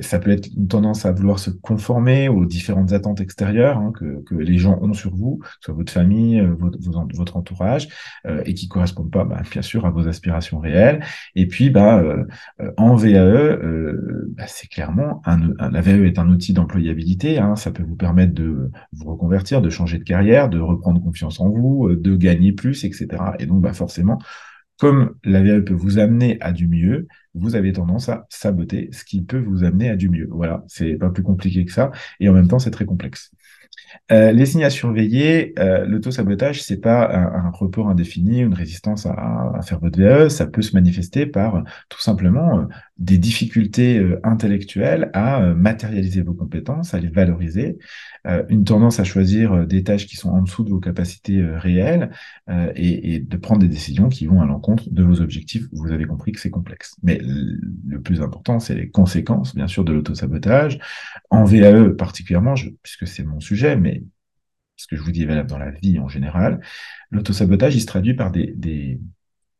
Ça 0.00 0.20
peut 0.20 0.30
être 0.30 0.48
une 0.56 0.68
tendance 0.68 1.06
à 1.06 1.10
vouloir 1.10 1.40
se 1.40 1.50
conformer 1.50 2.28
aux 2.28 2.44
différentes 2.44 2.92
attentes 2.92 3.20
extérieures 3.20 3.78
hein, 3.78 3.90
que, 3.98 4.22
que, 4.22 4.36
les 4.36 4.58
gens 4.58 4.78
ont 4.80 4.92
sur 4.92 5.12
vous, 5.12 5.40
soit 5.58 5.74
votre 5.74 5.92
famille, 5.92 6.40
votre, 6.56 6.78
votre 7.16 7.36
entourage, 7.36 7.88
et 8.44 8.54
qui 8.54 8.68
correspondent 8.68 9.10
pas, 9.10 9.24
bah, 9.24 9.42
bien 9.50 9.62
sûr, 9.62 9.86
à 9.86 9.90
vos 9.90 10.06
aspirations 10.06 10.60
réelles. 10.60 11.04
Et 11.34 11.46
puis, 11.48 11.70
bah, 11.70 12.02
en 12.76 12.94
VAE, 12.94 13.58
bah, 14.28 14.44
c'est 14.46 14.68
clairement 14.68 15.15
la 15.26 15.80
VE 15.80 16.06
est 16.06 16.18
un 16.18 16.28
outil 16.28 16.52
d'employabilité, 16.52 17.38
hein. 17.38 17.56
ça 17.56 17.70
peut 17.70 17.82
vous 17.82 17.96
permettre 17.96 18.34
de 18.34 18.70
vous 18.92 19.10
reconvertir, 19.10 19.62
de 19.62 19.70
changer 19.70 19.98
de 19.98 20.04
carrière, 20.04 20.48
de 20.48 20.58
reprendre 20.58 21.02
confiance 21.02 21.40
en 21.40 21.48
vous, 21.48 21.88
euh, 21.88 21.96
de 21.96 22.16
gagner 22.16 22.52
plus, 22.52 22.84
etc. 22.84 23.08
Et 23.38 23.46
donc, 23.46 23.62
bah, 23.62 23.72
forcément, 23.72 24.18
comme 24.78 25.14
la 25.24 25.42
VE 25.42 25.64
peut 25.64 25.74
vous 25.74 25.98
amener 25.98 26.38
à 26.40 26.52
du 26.52 26.68
mieux, 26.68 27.06
vous 27.34 27.56
avez 27.56 27.72
tendance 27.72 28.08
à 28.08 28.26
saboter 28.28 28.90
ce 28.92 29.04
qui 29.04 29.22
peut 29.22 29.38
vous 29.38 29.64
amener 29.64 29.88
à 29.88 29.96
du 29.96 30.08
mieux. 30.08 30.28
Voilà, 30.30 30.64
c'est 30.68 30.94
pas 30.94 31.10
plus 31.10 31.22
compliqué 31.22 31.64
que 31.64 31.72
ça, 31.72 31.90
et 32.20 32.28
en 32.28 32.32
même 32.32 32.48
temps, 32.48 32.58
c'est 32.58 32.70
très 32.70 32.86
complexe. 32.86 33.32
Euh, 34.12 34.32
les 34.32 34.46
signes 34.46 34.64
à 34.64 34.70
surveiller, 34.70 35.54
euh, 35.58 35.84
l'auto-sabotage, 35.86 36.62
c'est 36.62 36.80
pas 36.80 37.12
un, 37.12 37.50
report 37.50 37.88
indéfini, 37.88 38.40
une 38.40 38.54
résistance 38.54 39.06
à, 39.06 39.60
faire 39.62 39.80
votre 39.80 39.98
VAE, 39.98 40.28
ça 40.28 40.46
peut 40.46 40.62
se 40.62 40.74
manifester 40.74 41.26
par 41.26 41.64
tout 41.88 42.00
simplement 42.00 42.58
euh, 42.58 42.62
des 42.98 43.18
difficultés 43.18 44.04
intellectuelles 44.22 45.10
à 45.12 45.40
matérialiser 45.40 46.22
vos 46.22 46.34
compétences, 46.34 46.94
à 46.94 46.98
les 46.98 47.08
valoriser, 47.08 47.78
une 48.48 48.64
tendance 48.64 48.98
à 48.98 49.04
choisir 49.04 49.66
des 49.66 49.84
tâches 49.84 50.06
qui 50.06 50.16
sont 50.16 50.30
en 50.30 50.40
dessous 50.40 50.64
de 50.64 50.70
vos 50.70 50.80
capacités 50.80 51.44
réelles 51.44 52.10
et, 52.74 53.14
et, 53.14 53.20
de 53.20 53.36
prendre 53.36 53.60
des 53.60 53.68
décisions 53.68 54.08
qui 54.08 54.24
vont 54.26 54.40
à 54.40 54.46
l'encontre 54.46 54.84
de 54.90 55.02
vos 55.02 55.20
objectifs. 55.20 55.66
Vous 55.72 55.92
avez 55.92 56.06
compris 56.06 56.32
que 56.32 56.40
c'est 56.40 56.50
complexe. 56.50 56.96
Mais 57.02 57.20
le 57.22 58.00
plus 58.00 58.22
important, 58.22 58.60
c'est 58.60 58.74
les 58.74 58.88
conséquences, 58.88 59.54
bien 59.54 59.66
sûr, 59.66 59.84
de 59.84 59.92
l'auto-sabotage. 59.92 60.78
En 61.28 61.44
VAE 61.44 61.90
particulièrement, 61.90 62.54
puisque 62.82 63.06
c'est 63.06 63.24
mon 63.24 63.40
sujet, 63.40 63.75
mais 63.76 64.02
ce 64.76 64.86
que 64.86 64.96
je 64.96 65.02
vous 65.02 65.10
dis 65.10 65.22
est 65.22 65.26
valable 65.26 65.48
dans 65.48 65.58
la 65.58 65.70
vie 65.70 65.98
en 65.98 66.08
général, 66.08 66.60
l'autosabotage, 67.10 67.74
il 67.74 67.80
se 67.80 67.86
traduit 67.86 68.14
par 68.14 68.30
des, 68.30 68.52
des, 68.56 69.00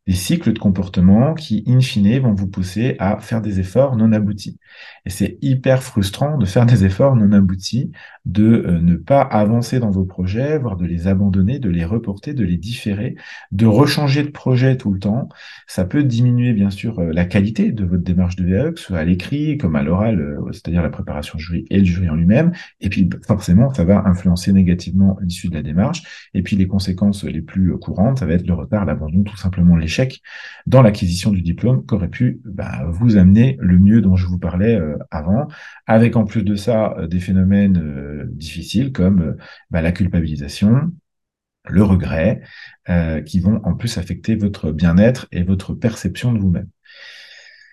des 0.07 0.15
cycles 0.15 0.53
de 0.53 0.59
comportement 0.59 1.35
qui, 1.35 1.65
in 1.67 1.81
fine, 1.81 2.21
vont 2.21 2.33
vous 2.33 2.47
pousser 2.47 2.95
à 2.99 3.19
faire 3.19 3.43
des 3.43 3.59
efforts 3.59 3.97
non 3.97 4.13
aboutis. 4.13 4.59
Et 5.05 5.11
c'est 5.11 5.39
hyper 5.43 5.83
frustrant 5.83 6.39
de 6.39 6.47
faire 6.47 6.65
des 6.65 6.85
efforts 6.85 7.17
non 7.17 7.33
aboutis 7.33 7.91
de 8.25 8.65
euh, 8.67 8.81
ne 8.81 8.97
pas 8.97 9.21
avancer 9.21 9.79
dans 9.81 9.91
vos 9.91 10.05
projets, 10.05 10.59
voire 10.59 10.77
de 10.77 10.85
les 10.85 11.07
abandonner, 11.07 11.59
de 11.59 11.71
les 11.71 11.85
reporter, 11.85 12.35
de 12.35 12.45
les 12.45 12.57
différer, 12.57 13.17
de 13.53 13.67
rechanger 13.67 14.23
de 14.23 14.31
projet 14.31 14.77
tout 14.77 14.93
le 14.93 14.99
temps. 14.99 15.29
Ça 15.67 15.85
peut 15.85 16.03
diminuer 16.03 16.53
bien 16.53 16.71
sûr 16.71 16.99
euh, 16.99 17.13
la 17.13 17.25
qualité 17.25 17.73
de 17.73 17.85
votre 17.85 18.03
démarche 18.03 18.37
de 18.37 18.45
VAE, 18.45 18.73
que 18.73 18.81
ce 18.81 18.87
soit 18.87 18.99
à 18.99 19.05
l'écrit 19.05 19.59
comme 19.59 19.77
à 19.77 19.83
l'oral, 19.83 20.21
euh, 20.21 20.53
c'est-à-dire 20.53 20.83
la 20.83 20.91
préparation 20.91 21.39
jury 21.39 21.67
et 21.71 21.79
le 21.79 21.85
jury 21.85 22.09
en 22.09 22.17
lui-même. 22.17 22.53
Et 22.81 22.89
puis 22.89 23.09
forcément, 23.27 23.73
ça 23.75 23.85
va 23.85 24.07
influencer 24.07 24.53
négativement 24.53 25.19
l'issue 25.21 25.49
de 25.49 25.55
la 25.55 25.63
démarche. 25.63 26.31
Et 26.35 26.43
puis 26.43 26.57
les 26.57 26.67
conséquences 26.67 27.25
les 27.25 27.43
plus 27.43 27.77
courantes, 27.79 28.19
ça 28.19 28.27
va 28.27 28.35
être 28.35 28.47
le 28.47 28.55
retard, 28.55 28.85
l'abandon, 28.85 29.23
tout 29.23 29.37
simplement 29.37 29.77
l'échec 29.77 29.96
dans 30.67 30.83
l'acquisition 30.83 31.31
du 31.31 31.43
diplôme 31.43 31.85
qu'aurait 31.87 32.09
pu 32.09 32.41
bah, 32.45 32.85
vous 32.89 33.17
amener 33.17 33.57
le 33.61 33.79
mieux 33.79 34.01
dont 34.01 34.17
je 34.17 34.27
vous 34.27 34.39
parlais 34.39 34.81
avant, 35.11 35.49
avec 35.87 36.17
en 36.17 36.25
plus 36.25 36.43
de 36.43 36.57
ça 36.57 36.97
des 37.09 37.21
phénomènes 37.21 38.27
difficiles 38.37 38.93
comme 38.93 39.21
euh, 39.21 39.37
bah, 39.71 39.83
la 39.83 39.93
culpabilisation, 39.93 40.93
le 41.69 41.83
regret, 41.83 42.43
euh, 42.89 43.21
qui 43.23 43.41
vont 43.41 43.61
en 43.65 43.75
plus 43.75 43.99
affecter 43.99 44.37
votre 44.37 44.73
bien-être 44.73 45.27
et 45.33 45.43
votre 45.43 45.75
perception 45.75 46.33
de 46.33 46.39
vous-même. 46.39 46.69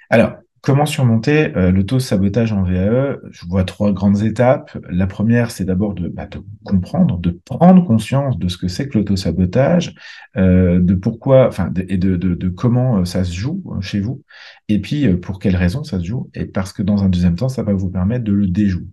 Alors, 0.09 0.37
comment 0.63 0.85
surmonter 0.85 1.55
euh, 1.57 1.71
l'auto-sabotage 1.71 2.53
en 2.53 2.63
VAE 2.63 3.17
Je 3.31 3.45
vois 3.45 3.65
trois 3.65 3.91
grandes 3.91 4.23
étapes. 4.23 4.75
La 4.89 5.07
première, 5.07 5.51
c'est 5.51 5.65
d'abord 5.65 5.93
de, 5.93 6.07
bah, 6.07 6.27
comprendre, 6.63 7.19
de 7.19 7.31
prendre 7.31 7.85
conscience 7.85 8.39
de 8.39 8.47
ce 8.47 8.57
que 8.57 8.69
c'est 8.69 8.87
que 8.87 8.97
l'auto-sabotage, 8.97 9.93
euh, 10.37 10.79
de 10.79 10.95
pourquoi, 10.95 11.49
enfin, 11.49 11.71
et 11.89 11.97
de, 11.97 12.15
de, 12.15 12.33
de, 12.33 12.49
comment 12.49 13.03
ça 13.03 13.25
se 13.25 13.33
joue 13.33 13.61
chez 13.81 13.99
vous, 13.99 14.23
et 14.69 14.79
puis 14.79 15.13
pour 15.17 15.37
quelles 15.37 15.57
raisons 15.57 15.83
ça 15.83 15.99
se 15.99 16.05
joue, 16.05 16.29
et 16.33 16.45
parce 16.45 16.71
que 16.71 16.81
dans 16.81 17.03
un 17.03 17.09
deuxième 17.09 17.35
temps, 17.35 17.49
ça 17.49 17.61
va 17.63 17.73
vous 17.73 17.89
permettre 17.89 18.23
de 18.23 18.31
le 18.31 18.47
déjouer. 18.47 18.87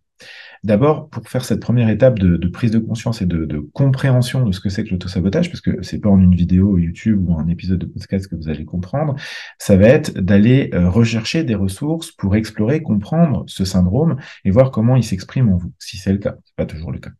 D'abord, 0.62 1.08
pour 1.08 1.26
faire 1.26 1.42
cette 1.42 1.60
première 1.60 1.88
étape 1.88 2.18
de, 2.18 2.36
prise 2.48 2.70
de 2.70 2.78
conscience 2.78 3.22
et 3.22 3.26
de, 3.26 3.58
compréhension 3.72 4.44
de 4.44 4.52
ce 4.52 4.60
que 4.60 4.68
c'est 4.68 4.84
que 4.84 4.90
l'autosabotage, 4.90 5.48
parce 5.48 5.62
que 5.62 5.82
c'est 5.82 6.00
pas 6.00 6.10
en 6.10 6.20
une 6.20 6.34
vidéo 6.34 6.76
YouTube 6.76 7.26
ou 7.26 7.34
un 7.34 7.48
épisode 7.48 7.78
de 7.78 7.86
podcast 7.86 8.28
que 8.28 8.36
vous 8.36 8.50
allez 8.50 8.66
comprendre, 8.66 9.16
ça 9.58 9.78
va 9.78 9.86
être 9.86 10.12
d'aller 10.18 10.68
euh, 10.74 10.90
rechercher 10.90 11.44
des 11.44 11.54
ressources 11.54 12.12
pour 12.12 12.36
explorer, 12.36 12.82
comprendre 12.82 13.44
ce 13.46 13.64
syndrome 13.64 14.16
et 14.44 14.50
voir 14.50 14.70
comment 14.70 14.96
il 14.96 15.02
s'exprime 15.02 15.50
en 15.50 15.56
vous, 15.56 15.72
si 15.78 15.96
c'est 15.96 16.12
le 16.12 16.18
cas. 16.18 16.36
C'est 16.44 16.56
pas 16.56 16.66
toujours 16.66 16.92
le 16.92 16.98
cas. 16.98 17.10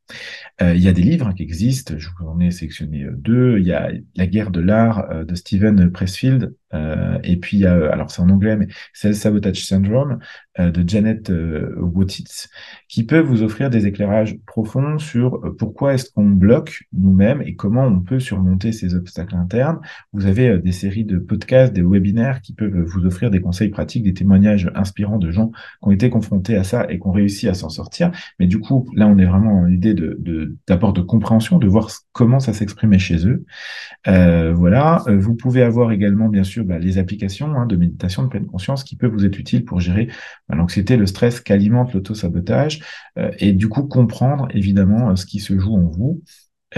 Euh, 0.61 0.75
il 0.75 0.83
y 0.83 0.89
a 0.89 0.93
des 0.93 1.03
livres 1.03 1.33
qui 1.33 1.43
existent, 1.43 1.95
je 1.97 2.09
vous 2.19 2.29
en 2.29 2.41
ai 2.41 2.51
sélectionné 2.51 3.05
euh, 3.05 3.15
deux. 3.17 3.59
Il 3.59 3.67
y 3.67 3.73
a 3.73 3.91
La 4.17 4.27
guerre 4.27 4.51
de 4.51 4.61
l'art 4.61 5.25
de 5.25 5.35
Steven 5.35 5.91
Pressfield, 5.91 6.55
et 7.25 7.37
puis 7.37 7.57
il 7.57 7.61
y 7.61 7.67
a, 7.67 7.91
alors 7.91 8.11
c'est 8.11 8.23
en 8.23 8.29
anglais, 8.29 8.57
mais 8.57 8.69
Self 8.93 9.17
Sabotage 9.17 9.65
Syndrome 9.65 10.19
de 10.59 10.89
Janet 10.89 11.33
Wotitz, 11.79 12.49
qui 12.89 13.05
peut 13.05 13.19
offrir 13.43 13.71
des 13.71 13.87
éclairages 13.87 14.39
profonds 14.47 14.99
sur 14.99 15.37
euh, 15.37 15.57
pourquoi 15.57 15.95
est-ce 15.95 16.11
qu'on 16.13 16.29
bloque 16.29 16.85
nous-mêmes 16.93 17.43
et 17.43 17.55
comment 17.55 17.85
on 17.85 18.01
peut 18.01 18.21
surmonter 18.21 18.73
ces 18.73 18.95
obstacles 18.95 19.37
internes. 19.37 19.81
Vous 20.13 20.27
avez 20.27 20.49
euh, 20.49 20.59
des 20.59 20.73
séries 20.73 21.05
de 21.05 21.19
podcasts, 21.19 21.73
des 21.73 21.83
webinaires 21.83 22.41
qui 22.41 22.53
peuvent 22.53 22.81
vous 22.81 23.07
offrir 23.07 23.31
des 23.31 23.41
conseils 23.41 23.69
pratiques, 23.69 24.03
des 24.03 24.15
témoignages 24.15 24.71
inspirants 24.75 25.19
de 25.19 25.31
gens 25.31 25.49
qui 25.49 25.89
ont 25.89 25.91
été 25.91 26.11
confrontés 26.11 26.57
à 26.57 26.65
ça 26.65 26.87
et 26.89 26.99
qui 26.99 27.07
ont 27.07 27.13
réussi 27.13 27.49
à 27.49 27.55
s'en 27.55 27.69
sortir. 27.69 28.11
Mais 28.39 28.47
du 28.47 28.61
coup, 28.61 28.89
là, 28.95 29.07
on 29.07 29.19
est 29.19 29.25
vraiment 29.25 29.61
dans 29.61 29.67
l'idée 29.67 29.95
d'apport 30.67 30.93
de, 30.93 31.01
compréhension, 31.01 31.59
de 31.59 31.67
voir 31.67 31.91
comment 32.13 32.41
ça 32.41 32.53
s'exprimait 32.53 32.99
chez 32.99 33.27
eux. 33.27 33.45
Euh, 34.07 34.53
voilà. 34.55 35.05
Vous 35.07 35.35
pouvez 35.35 35.63
avoir 35.63 35.93
également, 35.93 36.29
bien 36.29 36.45
sûr, 36.45 36.65
bah, 36.65 36.79
les 36.79 36.99
applications 36.99 37.55
hein, 37.55 37.67
de 37.67 37.77
méditation 37.77 38.23
de 38.23 38.29
pleine 38.29 38.47
conscience 38.47 38.85
qui 38.85 38.97
peuvent 38.97 39.13
vous 39.13 39.25
être 39.25 39.39
utiles 39.39 39.65
pour 39.65 39.81
gérer 39.81 40.09
bah, 40.49 40.57
l'anxiété, 40.57 40.97
le 40.97 41.07
stress 41.07 41.41
qu'alimente 41.41 41.95
l'auto-sabotage. 41.95 42.81
Euh, 43.21 43.31
et 43.39 43.53
du 43.53 43.69
coup 43.69 43.85
comprendre 43.85 44.49
évidemment 44.53 45.11
euh, 45.11 45.17
ce 45.17 45.27
qui 45.27 45.41
se 45.41 45.59
joue 45.59 45.75
en 45.75 45.89
vous. 45.89 46.23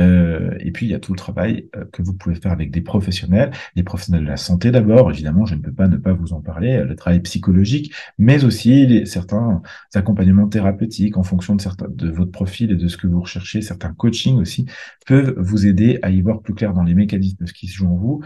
Euh, 0.00 0.56
et 0.60 0.70
puis 0.70 0.86
il 0.86 0.88
y 0.88 0.94
a 0.94 0.98
tout 0.98 1.12
le 1.12 1.18
travail 1.18 1.68
que 1.92 2.00
vous 2.00 2.14
pouvez 2.14 2.34
faire 2.34 2.50
avec 2.50 2.70
des 2.70 2.80
professionnels, 2.80 3.50
des 3.76 3.82
professionnels 3.82 4.24
de 4.24 4.28
la 4.28 4.38
santé 4.38 4.70
d'abord. 4.70 5.10
Évidemment, 5.10 5.44
je 5.44 5.54
ne 5.54 5.60
peux 5.60 5.72
pas 5.72 5.86
ne 5.86 5.98
pas 5.98 6.14
vous 6.14 6.32
en 6.32 6.40
parler. 6.40 6.82
Le 6.82 6.96
travail 6.96 7.20
psychologique, 7.20 7.92
mais 8.16 8.42
aussi 8.42 9.06
certains 9.06 9.60
accompagnements 9.94 10.48
thérapeutiques 10.48 11.18
en 11.18 11.22
fonction 11.22 11.56
de 11.56 12.10
votre 12.10 12.30
profil 12.30 12.70
et 12.70 12.76
de 12.76 12.88
ce 12.88 12.96
que 12.96 13.06
vous 13.06 13.20
recherchez. 13.20 13.60
Certains 13.60 13.92
coachings 13.92 14.38
aussi 14.38 14.64
peuvent 15.06 15.34
vous 15.36 15.66
aider 15.66 15.98
à 16.00 16.08
y 16.08 16.22
voir 16.22 16.40
plus 16.40 16.54
clair 16.54 16.72
dans 16.72 16.84
les 16.84 16.94
mécanismes 16.94 17.44
de 17.44 17.46
ce 17.46 17.52
qui 17.52 17.66
se 17.66 17.74
joue 17.74 17.88
en 17.88 17.96
vous. 17.96 18.22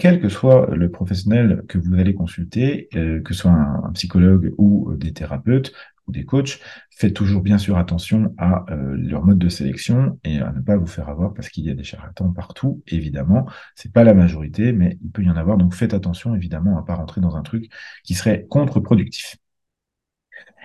quel 0.00 0.20
que 0.20 0.28
soit 0.28 0.74
le 0.74 0.90
professionnel 0.90 1.62
que 1.68 1.78
vous 1.78 1.94
allez 1.94 2.14
consulter, 2.14 2.88
que 2.90 3.32
ce 3.32 3.42
soit 3.42 3.52
un 3.52 3.92
psychologue 3.92 4.54
ou 4.58 4.92
des 4.96 5.12
thérapeutes, 5.12 5.72
ou 6.06 6.12
des 6.12 6.24
coachs, 6.24 6.60
faites 6.90 7.14
toujours 7.14 7.42
bien 7.42 7.58
sûr 7.58 7.76
attention 7.78 8.34
à 8.38 8.64
euh, 8.70 8.96
leur 8.96 9.24
mode 9.24 9.38
de 9.38 9.48
sélection 9.48 10.18
et 10.24 10.38
à 10.38 10.52
ne 10.52 10.60
pas 10.60 10.76
vous 10.76 10.86
faire 10.86 11.08
avoir 11.08 11.34
parce 11.34 11.48
qu'il 11.48 11.64
y 11.64 11.70
a 11.70 11.74
des 11.74 11.84
charlatans 11.84 12.32
partout, 12.32 12.82
évidemment. 12.86 13.46
C'est 13.74 13.92
pas 13.92 14.04
la 14.04 14.14
majorité, 14.14 14.72
mais 14.72 14.98
il 15.02 15.10
peut 15.10 15.22
y 15.22 15.30
en 15.30 15.36
avoir. 15.36 15.56
Donc 15.56 15.74
faites 15.74 15.94
attention, 15.94 16.34
évidemment, 16.34 16.78
à 16.78 16.82
pas 16.84 16.94
rentrer 16.94 17.20
dans 17.20 17.36
un 17.36 17.42
truc 17.42 17.70
qui 18.04 18.14
serait 18.14 18.46
contre-productif. 18.48 19.36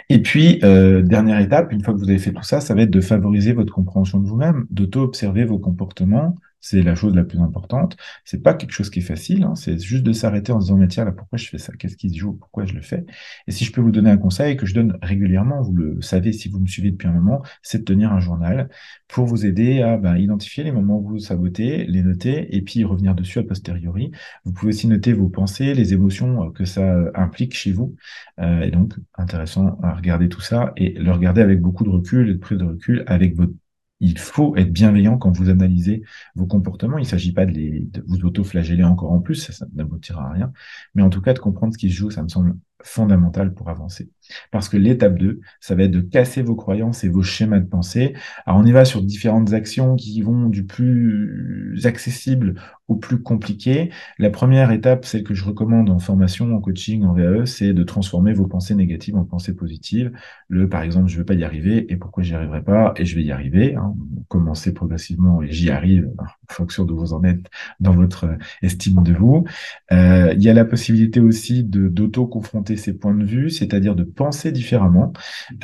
Et 0.10 0.21
puis, 0.21 0.60
euh, 0.63 1.01
dernière 1.01 1.39
étape, 1.39 1.71
une 1.71 1.83
fois 1.83 1.93
que 1.93 2.00
vous 2.00 2.10
avez 2.10 2.19
fait 2.19 2.33
tout 2.33 2.43
ça, 2.43 2.60
ça 2.60 2.74
va 2.75 2.81
être 2.81 2.89
de 2.91 3.01
favoriser 3.01 3.53
votre 3.53 3.74
compréhension 3.74 4.19
de 4.19 4.27
vous-même, 4.27 4.65
d'auto-observer 4.69 5.45
vos 5.45 5.60
comportements, 5.60 6.36
c'est 6.61 6.81
la 6.81 6.95
chose 6.95 7.15
la 7.15 7.23
plus 7.23 7.39
importante. 7.39 7.97
C'est 8.23 8.41
pas 8.41 8.53
quelque 8.53 8.71
chose 8.71 8.89
qui 8.89 8.99
est 8.99 9.03
facile, 9.03 9.43
hein. 9.43 9.55
c'est 9.55 9.79
juste 9.79 10.03
de 10.03 10.13
s'arrêter 10.13 10.51
en 10.51 10.61
se 10.61 10.67
disant, 10.67 10.77
mais 10.77 10.87
tiens, 10.87 11.05
là, 11.05 11.11
pourquoi 11.11 11.37
je 11.37 11.47
fais 11.49 11.57
ça? 11.57 11.73
Qu'est-ce 11.73 11.97
qui 11.97 12.09
se 12.09 12.17
joue? 12.17 12.33
Pourquoi 12.33 12.65
je 12.65 12.73
le 12.73 12.81
fais? 12.81 13.05
Et 13.47 13.51
si 13.51 13.65
je 13.65 13.71
peux 13.71 13.81
vous 13.81 13.91
donner 13.91 14.09
un 14.09 14.17
conseil 14.17 14.57
que 14.57 14.65
je 14.65 14.73
donne 14.73 14.97
régulièrement, 15.01 15.61
vous 15.61 15.73
le 15.73 16.01
savez 16.01 16.31
si 16.31 16.49
vous 16.49 16.59
me 16.59 16.67
suivez 16.67 16.91
depuis 16.91 17.07
un 17.07 17.13
moment, 17.13 17.43
c'est 17.61 17.79
de 17.79 17.83
tenir 17.83 18.13
un 18.13 18.19
journal 18.19 18.69
pour 19.07 19.25
vous 19.25 19.45
aider 19.45 19.81
à 19.81 19.97
ben, 19.97 20.17
identifier 20.17 20.63
les 20.63 20.71
moments 20.71 20.99
où 20.99 21.09
vous 21.09 21.19
sabotez, 21.19 21.85
les 21.85 22.03
noter 22.03 22.55
et 22.55 22.61
puis 22.61 22.83
revenir 22.83 23.15
dessus 23.15 23.39
a 23.39 23.43
posteriori. 23.43 24.11
Vous 24.45 24.53
pouvez 24.53 24.69
aussi 24.69 24.87
noter 24.87 25.13
vos 25.13 25.29
pensées, 25.29 25.73
les 25.73 25.93
émotions 25.93 26.45
euh, 26.45 26.49
que 26.51 26.65
ça 26.65 26.81
euh, 26.81 27.11
implique 27.15 27.53
chez 27.55 27.71
vous. 27.71 27.95
Euh, 28.39 28.61
et 28.61 28.71
donc, 28.71 28.93
intéressant 29.17 29.79
à 29.83 29.93
regarder 29.93 30.29
tout 30.29 30.41
ça 30.41 30.73
et 30.77 30.91
le 30.93 31.11
regarder 31.11 31.41
avec 31.41 31.59
beaucoup 31.61 31.83
de 31.83 31.89
recul 31.89 32.29
et 32.29 32.33
de 32.33 32.39
prise 32.39 32.57
de 32.57 32.65
recul 32.65 33.03
avec 33.07 33.35
votre 33.35 33.53
il 34.01 34.17
faut 34.17 34.55
être 34.58 34.74
bienveillant 34.74 35.17
quand 35.17 35.31
vous 35.31 35.50
analysez 35.50 36.03
vos 36.36 36.48
comportements. 36.48 36.98
Il 36.98 37.03
ne 37.03 37.08
s'agit 37.08 37.31
pas 37.31 37.46
de, 37.46 38.03
vous 38.08 38.25
auto-flageller 38.25 38.84
encore 38.84 39.12
en 39.12 39.20
plus, 39.20 39.36
ça, 39.36 39.53
ça 39.53 39.67
n'aboutira 39.74 40.27
à 40.27 40.31
rien. 40.34 40.51
Mais 40.96 41.03
en 41.03 41.10
tout 41.10 41.22
cas, 41.22 41.34
de 41.34 41.39
comprendre 41.39 41.74
ce 41.74 41.77
qui 41.77 41.89
se 41.89 41.96
joue, 41.96 42.10
ça 42.10 42.24
me 42.24 42.27
semble 42.27 42.58
fondamental 42.84 43.53
pour 43.53 43.70
avancer. 43.70 44.10
Parce 44.51 44.69
que 44.69 44.77
l'étape 44.77 45.17
2, 45.17 45.41
ça 45.59 45.75
va 45.75 45.83
être 45.83 45.91
de 45.91 46.01
casser 46.01 46.41
vos 46.41 46.55
croyances 46.55 47.03
et 47.03 47.09
vos 47.09 47.23
schémas 47.23 47.59
de 47.59 47.67
pensée. 47.67 48.13
Alors 48.45 48.59
on 48.59 48.65
y 48.65 48.71
va 48.71 48.85
sur 48.85 49.01
différentes 49.01 49.53
actions 49.53 49.95
qui 49.95 50.21
vont 50.21 50.50
du 50.50 50.65
plus 50.65 51.81
accessible 51.85 52.55
au 52.91 52.95
plus 52.95 53.21
compliqué. 53.21 53.89
La 54.19 54.29
première 54.29 54.71
étape, 54.71 55.05
celle 55.05 55.23
que 55.23 55.33
je 55.33 55.45
recommande 55.45 55.89
en 55.89 56.00
formation, 56.00 56.53
en 56.53 56.59
coaching, 56.59 57.03
en 57.03 57.13
VAE, 57.13 57.45
c'est 57.45 57.73
de 57.73 57.83
transformer 57.83 58.33
vos 58.33 58.47
pensées 58.47 58.75
négatives 58.75 59.15
en 59.15 59.23
pensées 59.23 59.55
positives. 59.55 60.11
Le, 60.50 60.67
par 60.67 60.81
exemple, 60.81 61.07
je 61.07 61.13
ne 61.13 61.19
veux 61.19 61.25
pas 61.25 61.33
y 61.33 61.43
arriver 61.43 61.91
et 61.91 61.95
pourquoi 61.95 62.21
j'y 62.21 62.35
arriverai 62.35 62.61
pas 62.61 62.93
et 62.97 63.05
je 63.05 63.15
vais 63.15 63.23
y 63.23 63.31
arriver. 63.31 63.75
Hein. 63.75 63.95
Commencez 64.27 64.73
progressivement 64.73 65.41
et 65.41 65.51
j'y 65.51 65.69
arrive 65.69 66.09
en 66.17 66.53
fonction 66.53 66.83
de 66.83 66.93
vos 66.93 67.13
en 67.13 67.23
êtes 67.23 67.45
dans 67.79 67.93
votre 67.93 68.27
estime 68.61 69.03
de 69.03 69.13
vous. 69.13 69.45
Euh, 69.91 70.33
il 70.35 70.43
y 70.43 70.50
a 70.50 70.53
la 70.53 70.65
possibilité 70.65 71.19
aussi 71.21 71.63
d'auto-confronter 71.63 72.75
ces 72.75 72.93
points 72.93 73.15
de 73.15 73.23
vue, 73.23 73.50
c'est-à-dire 73.50 73.95
de 73.95 74.03
penser 74.21 74.51
différemment. 74.51 75.13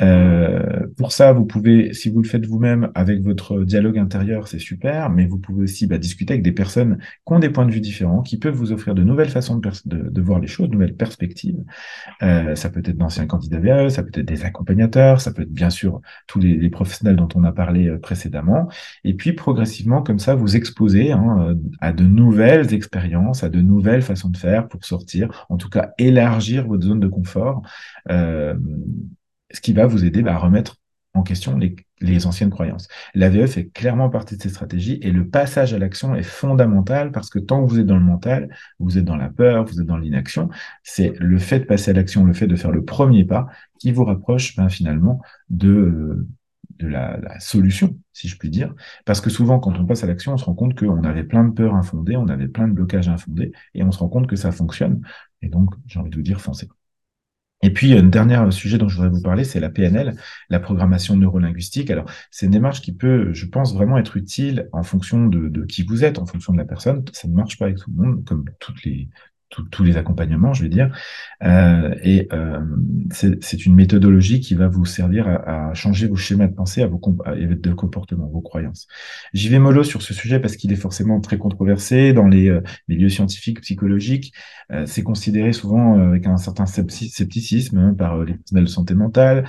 Euh, 0.02 0.88
pour 0.96 1.12
ça, 1.12 1.32
vous 1.32 1.44
pouvez, 1.44 1.94
si 1.94 2.10
vous 2.10 2.20
le 2.22 2.28
faites 2.28 2.44
vous-même 2.44 2.90
avec 2.96 3.22
votre 3.22 3.60
dialogue 3.62 3.98
intérieur, 3.98 4.48
c'est 4.48 4.58
super, 4.58 5.10
mais 5.10 5.26
vous 5.26 5.38
pouvez 5.38 5.62
aussi 5.62 5.86
bah, 5.86 5.96
discuter 5.96 6.32
avec 6.32 6.42
des 6.42 6.50
personnes 6.50 6.98
qui 6.98 7.32
ont 7.32 7.38
des 7.38 7.50
points 7.50 7.66
de 7.66 7.70
vue 7.70 7.80
différents, 7.80 8.22
qui 8.22 8.36
peuvent 8.36 8.56
vous 8.56 8.72
offrir 8.72 8.96
de 8.96 9.04
nouvelles 9.04 9.28
façons 9.28 9.60
de, 9.84 10.20
voir 10.20 10.40
les 10.40 10.48
choses, 10.48 10.66
de 10.66 10.72
nouvelles 10.72 10.96
perspectives. 10.96 11.62
Euh, 12.24 12.56
ça 12.56 12.68
peut 12.68 12.82
être 12.84 12.96
d'anciens 12.96 13.26
candidats 13.26 13.60
VAE, 13.60 13.90
ça 13.90 14.02
peut 14.02 14.10
être 14.12 14.26
des 14.26 14.44
accompagnateurs, 14.44 15.20
ça 15.20 15.32
peut 15.32 15.42
être 15.42 15.52
bien 15.52 15.70
sûr 15.70 16.00
tous 16.26 16.40
les, 16.40 16.68
professionnels 16.68 17.16
dont 17.16 17.28
on 17.36 17.44
a 17.44 17.52
parlé 17.52 17.86
euh, 17.86 17.98
précédemment. 17.98 18.68
Et 19.04 19.14
puis 19.14 19.34
progressivement, 19.34 20.02
comme 20.02 20.18
ça, 20.18 20.34
vous 20.34 20.56
exposer 20.56 21.12
hein, 21.12 21.54
à 21.80 21.92
de 21.92 22.04
nouvelles 22.04 22.74
expériences, 22.74 23.44
à 23.44 23.50
de 23.50 23.60
nouvelles 23.60 24.02
façons 24.02 24.30
de 24.30 24.36
faire 24.36 24.66
pour 24.66 24.84
sortir, 24.84 25.46
en 25.48 25.56
tout 25.56 25.68
cas 25.68 25.92
élargir 25.98 26.66
votre 26.66 26.84
zone 26.84 26.98
de 26.98 27.08
confort, 27.08 27.62
ce 29.50 29.60
qui 29.60 29.72
va 29.72 29.86
vous 29.86 30.04
aider 30.04 30.22
bah, 30.22 30.34
à 30.34 30.38
remettre 30.38 30.76
en 31.14 31.22
question 31.22 31.58
les, 31.58 32.26
anciennes 32.26 32.50
croyances. 32.50 32.88
L'AVE 33.14 33.46
fait 33.46 33.68
clairement 33.68 34.08
partie 34.08 34.36
de 34.36 34.42
ces 34.42 34.50
stratégies 34.50 34.98
et 35.02 35.10
le 35.10 35.28
passage 35.28 35.74
à 35.74 35.78
l'action 35.78 36.14
est 36.14 36.22
fondamental 36.22 37.10
parce 37.12 37.30
que 37.30 37.38
tant 37.38 37.64
que 37.64 37.70
vous 37.70 37.80
êtes 37.80 37.86
dans 37.86 37.96
le 37.96 38.04
mental, 38.04 38.54
vous 38.78 38.98
êtes 38.98 39.04
dans 39.04 39.16
la 39.16 39.28
peur, 39.28 39.64
vous 39.64 39.80
êtes 39.80 39.86
dans 39.86 39.96
l'inaction, 39.96 40.48
c'est 40.82 41.12
le 41.18 41.38
fait 41.38 41.60
de 41.60 41.64
passer 41.64 41.90
à 41.90 41.94
l'action, 41.94 42.24
le 42.24 42.32
fait 42.32 42.46
de 42.46 42.56
faire 42.56 42.70
le 42.70 42.84
premier 42.84 43.24
pas 43.24 43.48
qui 43.80 43.90
vous 43.90 44.04
rapproche 44.04 44.54
ben, 44.56 44.68
finalement 44.68 45.20
de, 45.50 46.26
de 46.78 46.86
la, 46.86 47.40
solution, 47.40 47.98
si 48.12 48.28
je 48.28 48.36
puis 48.38 48.50
dire. 48.50 48.74
Parce 49.04 49.20
que 49.20 49.30
souvent, 49.30 49.58
quand 49.58 49.78
on 49.78 49.86
passe 49.86 50.04
à 50.04 50.06
l'action, 50.06 50.34
on 50.34 50.36
se 50.36 50.44
rend 50.44 50.54
compte 50.54 50.78
qu'on 50.78 51.02
avait 51.04 51.24
plein 51.24 51.44
de 51.44 51.52
peurs 51.52 51.74
infondées, 51.74 52.16
on 52.16 52.28
avait 52.28 52.48
plein 52.48 52.68
de 52.68 52.72
blocages 52.72 53.08
infondés, 53.08 53.52
et 53.74 53.82
on 53.82 53.90
se 53.90 53.98
rend 53.98 54.08
compte 54.08 54.26
que 54.26 54.36
ça 54.36 54.52
fonctionne. 54.52 55.02
Et 55.42 55.48
donc, 55.48 55.70
j'ai 55.86 55.98
envie 55.98 56.10
de 56.10 56.16
vous 56.16 56.22
dire, 56.22 56.40
foncez. 56.40 56.68
Et 57.62 57.72
puis, 57.72 57.92
un 57.94 58.04
dernier 58.04 58.38
sujet 58.52 58.78
dont 58.78 58.88
je 58.88 58.96
voudrais 58.96 59.10
vous 59.10 59.22
parler, 59.22 59.42
c'est 59.42 59.58
la 59.58 59.68
PNL, 59.68 60.16
la 60.48 60.60
programmation 60.60 61.16
neurolinguistique. 61.16 61.90
Alors, 61.90 62.08
c'est 62.30 62.46
une 62.46 62.52
démarche 62.52 62.80
qui 62.80 62.92
peut, 62.92 63.32
je 63.32 63.46
pense, 63.46 63.74
vraiment 63.74 63.98
être 63.98 64.16
utile 64.16 64.68
en 64.72 64.84
fonction 64.84 65.26
de, 65.26 65.48
de, 65.48 65.64
qui 65.64 65.82
vous 65.82 66.04
êtes, 66.04 66.18
en 66.18 66.26
fonction 66.26 66.52
de 66.52 66.58
la 66.58 66.64
personne. 66.64 67.04
Ça 67.12 67.26
ne 67.26 67.34
marche 67.34 67.58
pas 67.58 67.64
avec 67.64 67.78
tout 67.78 67.90
le 67.90 68.02
monde, 68.02 68.24
comme 68.24 68.44
toutes 68.60 68.84
les, 68.84 69.08
tous 69.48 69.82
les 69.82 69.96
accompagnements, 69.96 70.52
je 70.52 70.62
vais 70.62 70.68
dire. 70.68 70.94
Euh, 71.42 71.94
et 72.02 72.28
euh, 72.32 72.60
c'est 73.10 73.66
une 73.66 73.74
méthodologie 73.74 74.40
qui 74.40 74.54
va 74.54 74.68
vous 74.68 74.84
servir 74.84 75.28
à, 75.28 75.70
à, 75.70 75.74
changer 75.74 76.06
vos 76.06 76.16
schémas 76.16 76.46
de 76.46 76.54
pensée, 76.54 76.82
à 76.82 76.86
vos 76.86 76.98
de 76.98 77.72
comportement, 77.72 78.26
vos 78.26 78.40
croyances. 78.40 78.86
J'y 79.32 79.48
vais 79.48 79.58
mollo 79.58 79.84
sur 79.84 80.02
ce 80.02 80.14
sujet 80.14 80.40
parce 80.40 80.56
qu'il 80.56 80.72
est 80.72 80.76
forcément 80.76 81.20
très 81.20 81.38
controversé 81.38 82.12
dans 82.12 82.28
les 82.28 82.48
euh, 82.48 82.60
milieux 82.88 83.08
scientifiques, 83.08 83.60
psychologiques. 83.60 84.32
Euh, 84.70 84.84
c'est 84.86 85.02
considéré 85.02 85.52
souvent 85.52 85.98
euh, 85.98 86.08
avec 86.08 86.26
un 86.26 86.36
certain 86.36 86.66
scepticisme 86.66 87.78
hein, 87.78 87.94
par 87.94 88.18
les 88.24 88.34
professionnels 88.34 88.64
de 88.64 88.70
santé 88.70 88.94
mentale. 88.94 89.48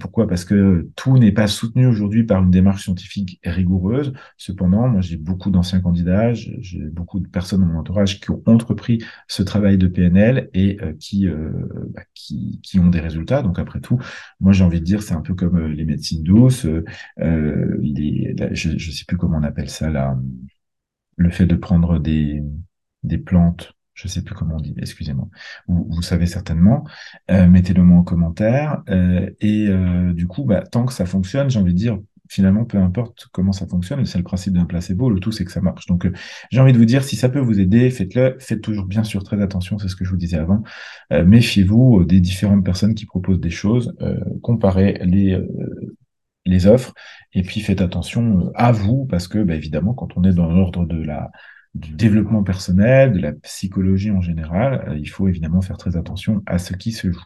Pourquoi? 0.00 0.26
Parce 0.26 0.44
que 0.44 0.88
tout 0.96 1.18
n'est 1.18 1.32
pas 1.32 1.46
soutenu 1.46 1.86
aujourd'hui 1.86 2.24
par 2.24 2.42
une 2.42 2.50
démarche 2.50 2.82
scientifique 2.84 3.40
rigoureuse. 3.44 4.12
Cependant, 4.36 4.88
moi 4.88 5.00
j'ai 5.00 5.16
beaucoup 5.16 5.50
d'anciens 5.50 5.80
candidats, 5.80 6.34
j'ai 6.34 6.80
beaucoup 6.90 7.20
de 7.20 7.28
personnes 7.28 7.60
dans 7.60 7.66
mon 7.66 7.78
entourage 7.78 8.20
qui 8.20 8.30
ont 8.30 8.42
entrepris 8.46 9.02
ce 9.28 9.42
travail 9.42 9.78
de 9.78 9.86
PNL 9.86 10.50
et 10.54 10.78
euh, 10.82 10.92
qui, 10.98 11.28
euh, 11.28 11.50
bah, 11.94 12.02
qui, 12.14 12.60
qui, 12.62 12.78
ont 12.78 12.88
des 12.88 13.00
résultats. 13.00 13.42
Donc 13.42 13.58
après 13.58 13.80
tout, 13.80 13.98
moi 14.40 14.52
j'ai 14.52 14.64
envie 14.64 14.80
de 14.80 14.84
dire, 14.84 15.02
c'est 15.02 15.14
un 15.14 15.20
peu 15.20 15.34
comme 15.34 15.58
euh, 15.58 15.68
les 15.68 15.84
médecines 15.84 16.22
douces, 16.22 16.66
les, 17.16 18.34
je 18.52 18.70
ne 18.70 18.78
sais 18.78 19.04
plus 19.06 19.16
comment 19.16 19.38
on 19.38 19.42
appelle 19.42 19.70
ça 19.70 19.90
là, 19.90 20.18
le 21.16 21.30
fait 21.30 21.46
de 21.46 21.56
prendre 21.56 21.98
des, 21.98 22.42
des 23.02 23.18
plantes 23.18 23.77
je 23.98 24.08
sais 24.08 24.22
plus 24.22 24.34
comment 24.34 24.56
on 24.56 24.60
dit, 24.60 24.74
excusez-moi. 24.78 25.28
Vous, 25.66 25.86
vous, 25.90 26.02
savez 26.02 26.26
certainement. 26.26 26.84
Mettez-le 27.28 27.82
moi 27.82 27.98
en 27.98 28.04
commentaire. 28.04 28.82
et 29.40 29.68
du 30.14 30.26
coup, 30.28 30.44
bah, 30.44 30.62
tant 30.62 30.86
que 30.86 30.92
ça 30.92 31.04
fonctionne, 31.04 31.50
j'ai 31.50 31.58
envie 31.58 31.74
de 31.74 31.78
dire, 31.78 31.98
finalement, 32.28 32.64
peu 32.64 32.78
importe 32.78 33.28
comment 33.32 33.52
ça 33.52 33.66
fonctionne, 33.66 34.04
c'est 34.04 34.18
le 34.18 34.24
principe 34.24 34.52
d'un 34.52 34.66
placebo, 34.66 35.10
le 35.10 35.18
tout 35.18 35.32
c'est 35.32 35.44
que 35.44 35.52
ça 35.52 35.60
marche. 35.60 35.86
Donc, 35.86 36.06
euh, 36.06 36.12
j'ai 36.50 36.60
envie 36.60 36.72
de 36.72 36.78
vous 36.78 36.84
dire, 36.84 37.02
si 37.02 37.16
ça 37.16 37.28
peut 37.28 37.38
vous 37.40 37.58
aider, 37.58 37.90
faites-le. 37.90 38.36
Faites 38.38 38.60
toujours 38.60 38.86
bien 38.86 39.04
sûr 39.04 39.24
très 39.24 39.40
attention, 39.42 39.78
c'est 39.78 39.88
ce 39.88 39.96
que 39.96 40.04
je 40.04 40.10
vous 40.10 40.16
disais 40.16 40.36
avant. 40.36 40.62
Euh, 41.12 41.24
méfiez-vous 41.24 42.00
euh, 42.00 42.04
des 42.04 42.20
différentes 42.20 42.64
personnes 42.64 42.94
qui 42.94 43.06
proposent 43.06 43.40
des 43.40 43.50
choses, 43.50 43.96
comparez 44.42 45.00
les 45.04 45.38
les 46.44 46.66
offres, 46.66 46.94
et 47.34 47.42
puis 47.42 47.60
faites 47.60 47.82
attention 47.82 48.50
à 48.54 48.72
vous, 48.72 49.04
parce 49.06 49.28
que, 49.28 49.42
bah, 49.42 49.54
évidemment, 49.54 49.92
quand 49.92 50.16
on 50.16 50.24
est 50.24 50.32
dans 50.32 50.50
l'ordre 50.50 50.86
de 50.86 51.02
la 51.02 51.30
du 51.74 51.92
développement 51.92 52.42
personnel, 52.42 53.12
de 53.12 53.20
la 53.20 53.32
psychologie 53.32 54.10
en 54.10 54.20
général, 54.20 54.96
il 54.98 55.08
faut 55.08 55.28
évidemment 55.28 55.60
faire 55.60 55.76
très 55.76 55.96
attention 55.96 56.42
à 56.46 56.58
ce 56.58 56.72
qui 56.72 56.92
se 56.92 57.10
joue. 57.10 57.22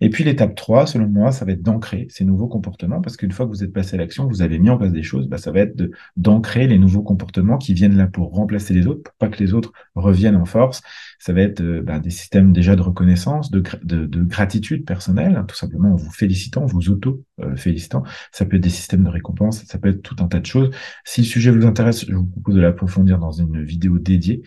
Et 0.00 0.10
puis 0.10 0.24
l'étape 0.24 0.54
3, 0.54 0.86
selon 0.86 1.08
moi, 1.08 1.30
ça 1.30 1.44
va 1.44 1.52
être 1.52 1.62
d'ancrer 1.62 2.06
ces 2.10 2.24
nouveaux 2.24 2.48
comportements, 2.48 3.00
parce 3.00 3.16
qu'une 3.16 3.30
fois 3.30 3.46
que 3.46 3.50
vous 3.50 3.62
êtes 3.62 3.72
passé 3.72 3.94
à 3.94 3.98
l'action, 3.98 4.26
vous 4.26 4.42
avez 4.42 4.58
mis 4.58 4.70
en 4.70 4.78
place 4.78 4.92
des 4.92 5.02
choses, 5.02 5.28
bah, 5.28 5.38
ça 5.38 5.52
va 5.52 5.60
être 5.60 5.80
d'ancrer 6.16 6.66
les 6.66 6.78
nouveaux 6.78 7.02
comportements 7.02 7.58
qui 7.58 7.74
viennent 7.74 7.96
là 7.96 8.06
pour 8.06 8.32
remplacer 8.32 8.74
les 8.74 8.86
autres, 8.86 9.02
pour 9.02 9.14
pas 9.14 9.28
que 9.28 9.38
les 9.38 9.54
autres 9.54 9.72
reviennent 9.94 10.36
en 10.36 10.44
force. 10.44 10.82
Ça 11.18 11.32
va 11.32 11.42
être 11.42 11.60
euh, 11.60 11.82
bah, 11.82 12.00
des 12.00 12.10
systèmes 12.10 12.52
déjà 12.52 12.74
de 12.74 12.82
reconnaissance, 12.82 13.50
de, 13.50 13.62
de, 13.84 14.22
gratitude 14.24 14.84
personnelle, 14.84 15.36
hein, 15.36 15.44
tout 15.44 15.54
simplement 15.54 15.92
en 15.92 15.96
vous 15.96 16.10
félicitant, 16.10 16.66
vous 16.66 16.90
auto-félicitant. 16.90 18.02
ça 18.32 18.44
peut 18.44 18.56
être 18.56 18.62
des 18.62 18.70
systèmes 18.70 19.04
de 19.04 19.08
récompense, 19.08 19.64
ça 19.64 19.78
peut 19.78 19.90
être 19.90 20.02
tout 20.02 20.16
un 20.18 20.26
tas 20.26 20.40
de 20.40 20.46
choses. 20.46 20.70
Si 21.04 21.20
le 21.20 21.26
sujet 21.26 21.50
vous 21.50 21.64
intéresse, 21.64 22.06
je 22.08 22.14
vous 22.14 22.26
propose 22.26 22.56
de 22.56 22.60
l'approfondir 22.60 23.18
dans 23.18 23.30
une 23.30 23.62
vidéo 23.72 23.98
dédiée. 23.98 24.42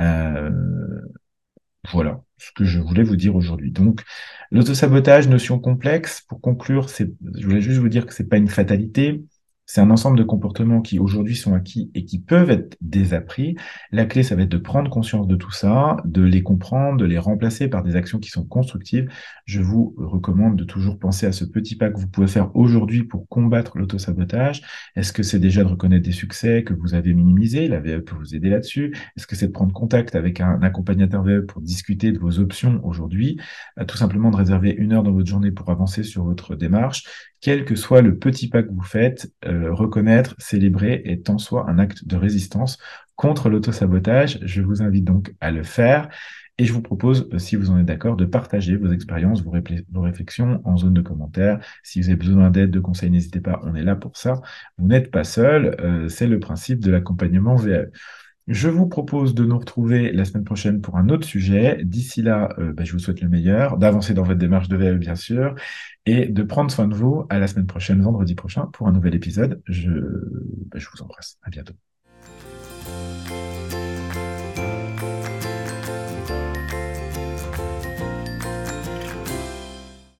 Euh, 0.00 0.50
voilà 1.90 2.22
ce 2.38 2.52
que 2.52 2.64
je 2.64 2.78
voulais 2.78 3.02
vous 3.02 3.16
dire 3.16 3.34
aujourd'hui. 3.34 3.70
Donc, 3.72 4.02
l'autosabotage, 4.50 5.28
notion 5.28 5.58
complexe. 5.58 6.22
Pour 6.28 6.40
conclure, 6.40 6.88
je 6.88 7.44
voulais 7.44 7.60
juste 7.60 7.80
vous 7.80 7.88
dire 7.88 8.06
que 8.06 8.14
c'est 8.14 8.28
pas 8.28 8.36
une 8.36 8.48
fatalité. 8.48 9.22
C'est 9.70 9.82
un 9.82 9.90
ensemble 9.90 10.16
de 10.16 10.24
comportements 10.24 10.80
qui 10.80 10.98
aujourd'hui 10.98 11.36
sont 11.36 11.52
acquis 11.52 11.90
et 11.94 12.06
qui 12.06 12.18
peuvent 12.18 12.48
être 12.48 12.78
désappris. 12.80 13.54
La 13.92 14.06
clé, 14.06 14.22
ça 14.22 14.34
va 14.34 14.40
être 14.40 14.48
de 14.48 14.56
prendre 14.56 14.90
conscience 14.90 15.28
de 15.28 15.36
tout 15.36 15.50
ça, 15.50 15.98
de 16.06 16.22
les 16.22 16.42
comprendre, 16.42 16.96
de 16.96 17.04
les 17.04 17.18
remplacer 17.18 17.68
par 17.68 17.82
des 17.82 17.94
actions 17.94 18.18
qui 18.18 18.30
sont 18.30 18.46
constructives. 18.46 19.10
Je 19.44 19.60
vous 19.60 19.94
recommande 19.98 20.56
de 20.56 20.64
toujours 20.64 20.98
penser 20.98 21.26
à 21.26 21.32
ce 21.32 21.44
petit 21.44 21.76
pas 21.76 21.90
que 21.90 21.98
vous 21.98 22.08
pouvez 22.08 22.28
faire 22.28 22.50
aujourd'hui 22.56 23.04
pour 23.04 23.28
combattre 23.28 23.76
l'autosabotage. 23.76 24.62
Est-ce 24.96 25.12
que 25.12 25.22
c'est 25.22 25.38
déjà 25.38 25.64
de 25.64 25.68
reconnaître 25.68 26.06
des 26.06 26.12
succès 26.12 26.64
que 26.64 26.72
vous 26.72 26.94
avez 26.94 27.12
minimisés 27.12 27.68
La 27.68 27.80
VE 27.80 28.00
peut 28.00 28.16
vous 28.16 28.34
aider 28.34 28.48
là-dessus? 28.48 28.96
Est-ce 29.18 29.26
que 29.26 29.36
c'est 29.36 29.48
de 29.48 29.52
prendre 29.52 29.74
contact 29.74 30.14
avec 30.14 30.40
un 30.40 30.62
accompagnateur 30.62 31.22
VE 31.22 31.44
pour 31.44 31.60
discuter 31.60 32.10
de 32.10 32.18
vos 32.18 32.38
options 32.38 32.80
aujourd'hui? 32.86 33.38
Euh, 33.78 33.84
Tout 33.84 33.98
simplement 33.98 34.30
de 34.30 34.36
réserver 34.36 34.70
une 34.70 34.94
heure 34.94 35.02
dans 35.02 35.12
votre 35.12 35.28
journée 35.28 35.50
pour 35.50 35.68
avancer 35.68 36.04
sur 36.04 36.24
votre 36.24 36.54
démarche 36.54 37.04
quel 37.40 37.64
que 37.64 37.76
soit 37.76 38.02
le 38.02 38.18
petit 38.18 38.48
pas 38.48 38.62
que 38.62 38.70
vous 38.70 38.82
faites, 38.82 39.32
euh, 39.44 39.72
reconnaître, 39.72 40.34
célébrer 40.38 41.02
est 41.04 41.30
en 41.30 41.38
soi 41.38 41.68
un 41.68 41.78
acte 41.78 42.06
de 42.06 42.16
résistance 42.16 42.78
contre 43.16 43.48
l'autosabotage. 43.48 44.38
Je 44.42 44.62
vous 44.62 44.82
invite 44.82 45.04
donc 45.04 45.34
à 45.40 45.50
le 45.50 45.62
faire. 45.62 46.08
Et 46.60 46.64
je 46.64 46.72
vous 46.72 46.82
propose, 46.82 47.28
euh, 47.32 47.38
si 47.38 47.54
vous 47.54 47.70
en 47.70 47.78
êtes 47.78 47.86
d'accord, 47.86 48.16
de 48.16 48.24
partager 48.24 48.76
vos 48.76 48.90
expériences, 48.90 49.42
vos, 49.42 49.52
réflexions 50.00 50.60
en 50.64 50.76
zone 50.76 50.94
de 50.94 51.00
commentaires. 51.00 51.60
Si 51.84 52.00
vous 52.00 52.08
avez 52.08 52.16
besoin 52.16 52.50
d'aide, 52.50 52.72
de 52.72 52.80
conseils, 52.80 53.10
n'hésitez 53.10 53.40
pas, 53.40 53.60
on 53.62 53.76
est 53.76 53.84
là 53.84 53.94
pour 53.94 54.16
ça. 54.16 54.40
Vous 54.76 54.88
n'êtes 54.88 55.12
pas 55.12 55.22
seul, 55.22 55.76
euh, 55.80 56.08
c'est 56.08 56.26
le 56.26 56.40
principe 56.40 56.80
de 56.80 56.90
l'accompagnement 56.90 57.54
VAE. 57.54 57.86
Je 58.48 58.70
vous 58.70 58.86
propose 58.86 59.34
de 59.34 59.44
nous 59.44 59.58
retrouver 59.58 60.10
la 60.10 60.24
semaine 60.24 60.44
prochaine 60.44 60.80
pour 60.80 60.96
un 60.96 61.10
autre 61.10 61.26
sujet. 61.26 61.80
D'ici 61.84 62.22
là, 62.22 62.48
euh, 62.58 62.72
bah, 62.72 62.82
je 62.82 62.92
vous 62.92 62.98
souhaite 62.98 63.20
le 63.20 63.28
meilleur, 63.28 63.76
d'avancer 63.76 64.14
dans 64.14 64.22
votre 64.22 64.38
démarche 64.38 64.68
de 64.68 64.76
VAE 64.76 64.94
bien 64.94 65.16
sûr, 65.16 65.54
et 66.06 66.26
de 66.26 66.42
prendre 66.42 66.70
soin 66.70 66.88
de 66.88 66.94
vous. 66.94 67.26
À 67.28 67.38
la 67.38 67.46
semaine 67.46 67.66
prochaine, 67.66 68.00
vendredi 68.00 68.34
prochain, 68.34 68.64
pour 68.72 68.88
un 68.88 68.92
nouvel 68.92 69.14
épisode. 69.14 69.60
Je, 69.66 69.90
bah, 69.90 70.78
je 70.78 70.88
vous 70.90 71.02
embrasse. 71.02 71.36
À 71.42 71.50
bientôt. 71.50 71.74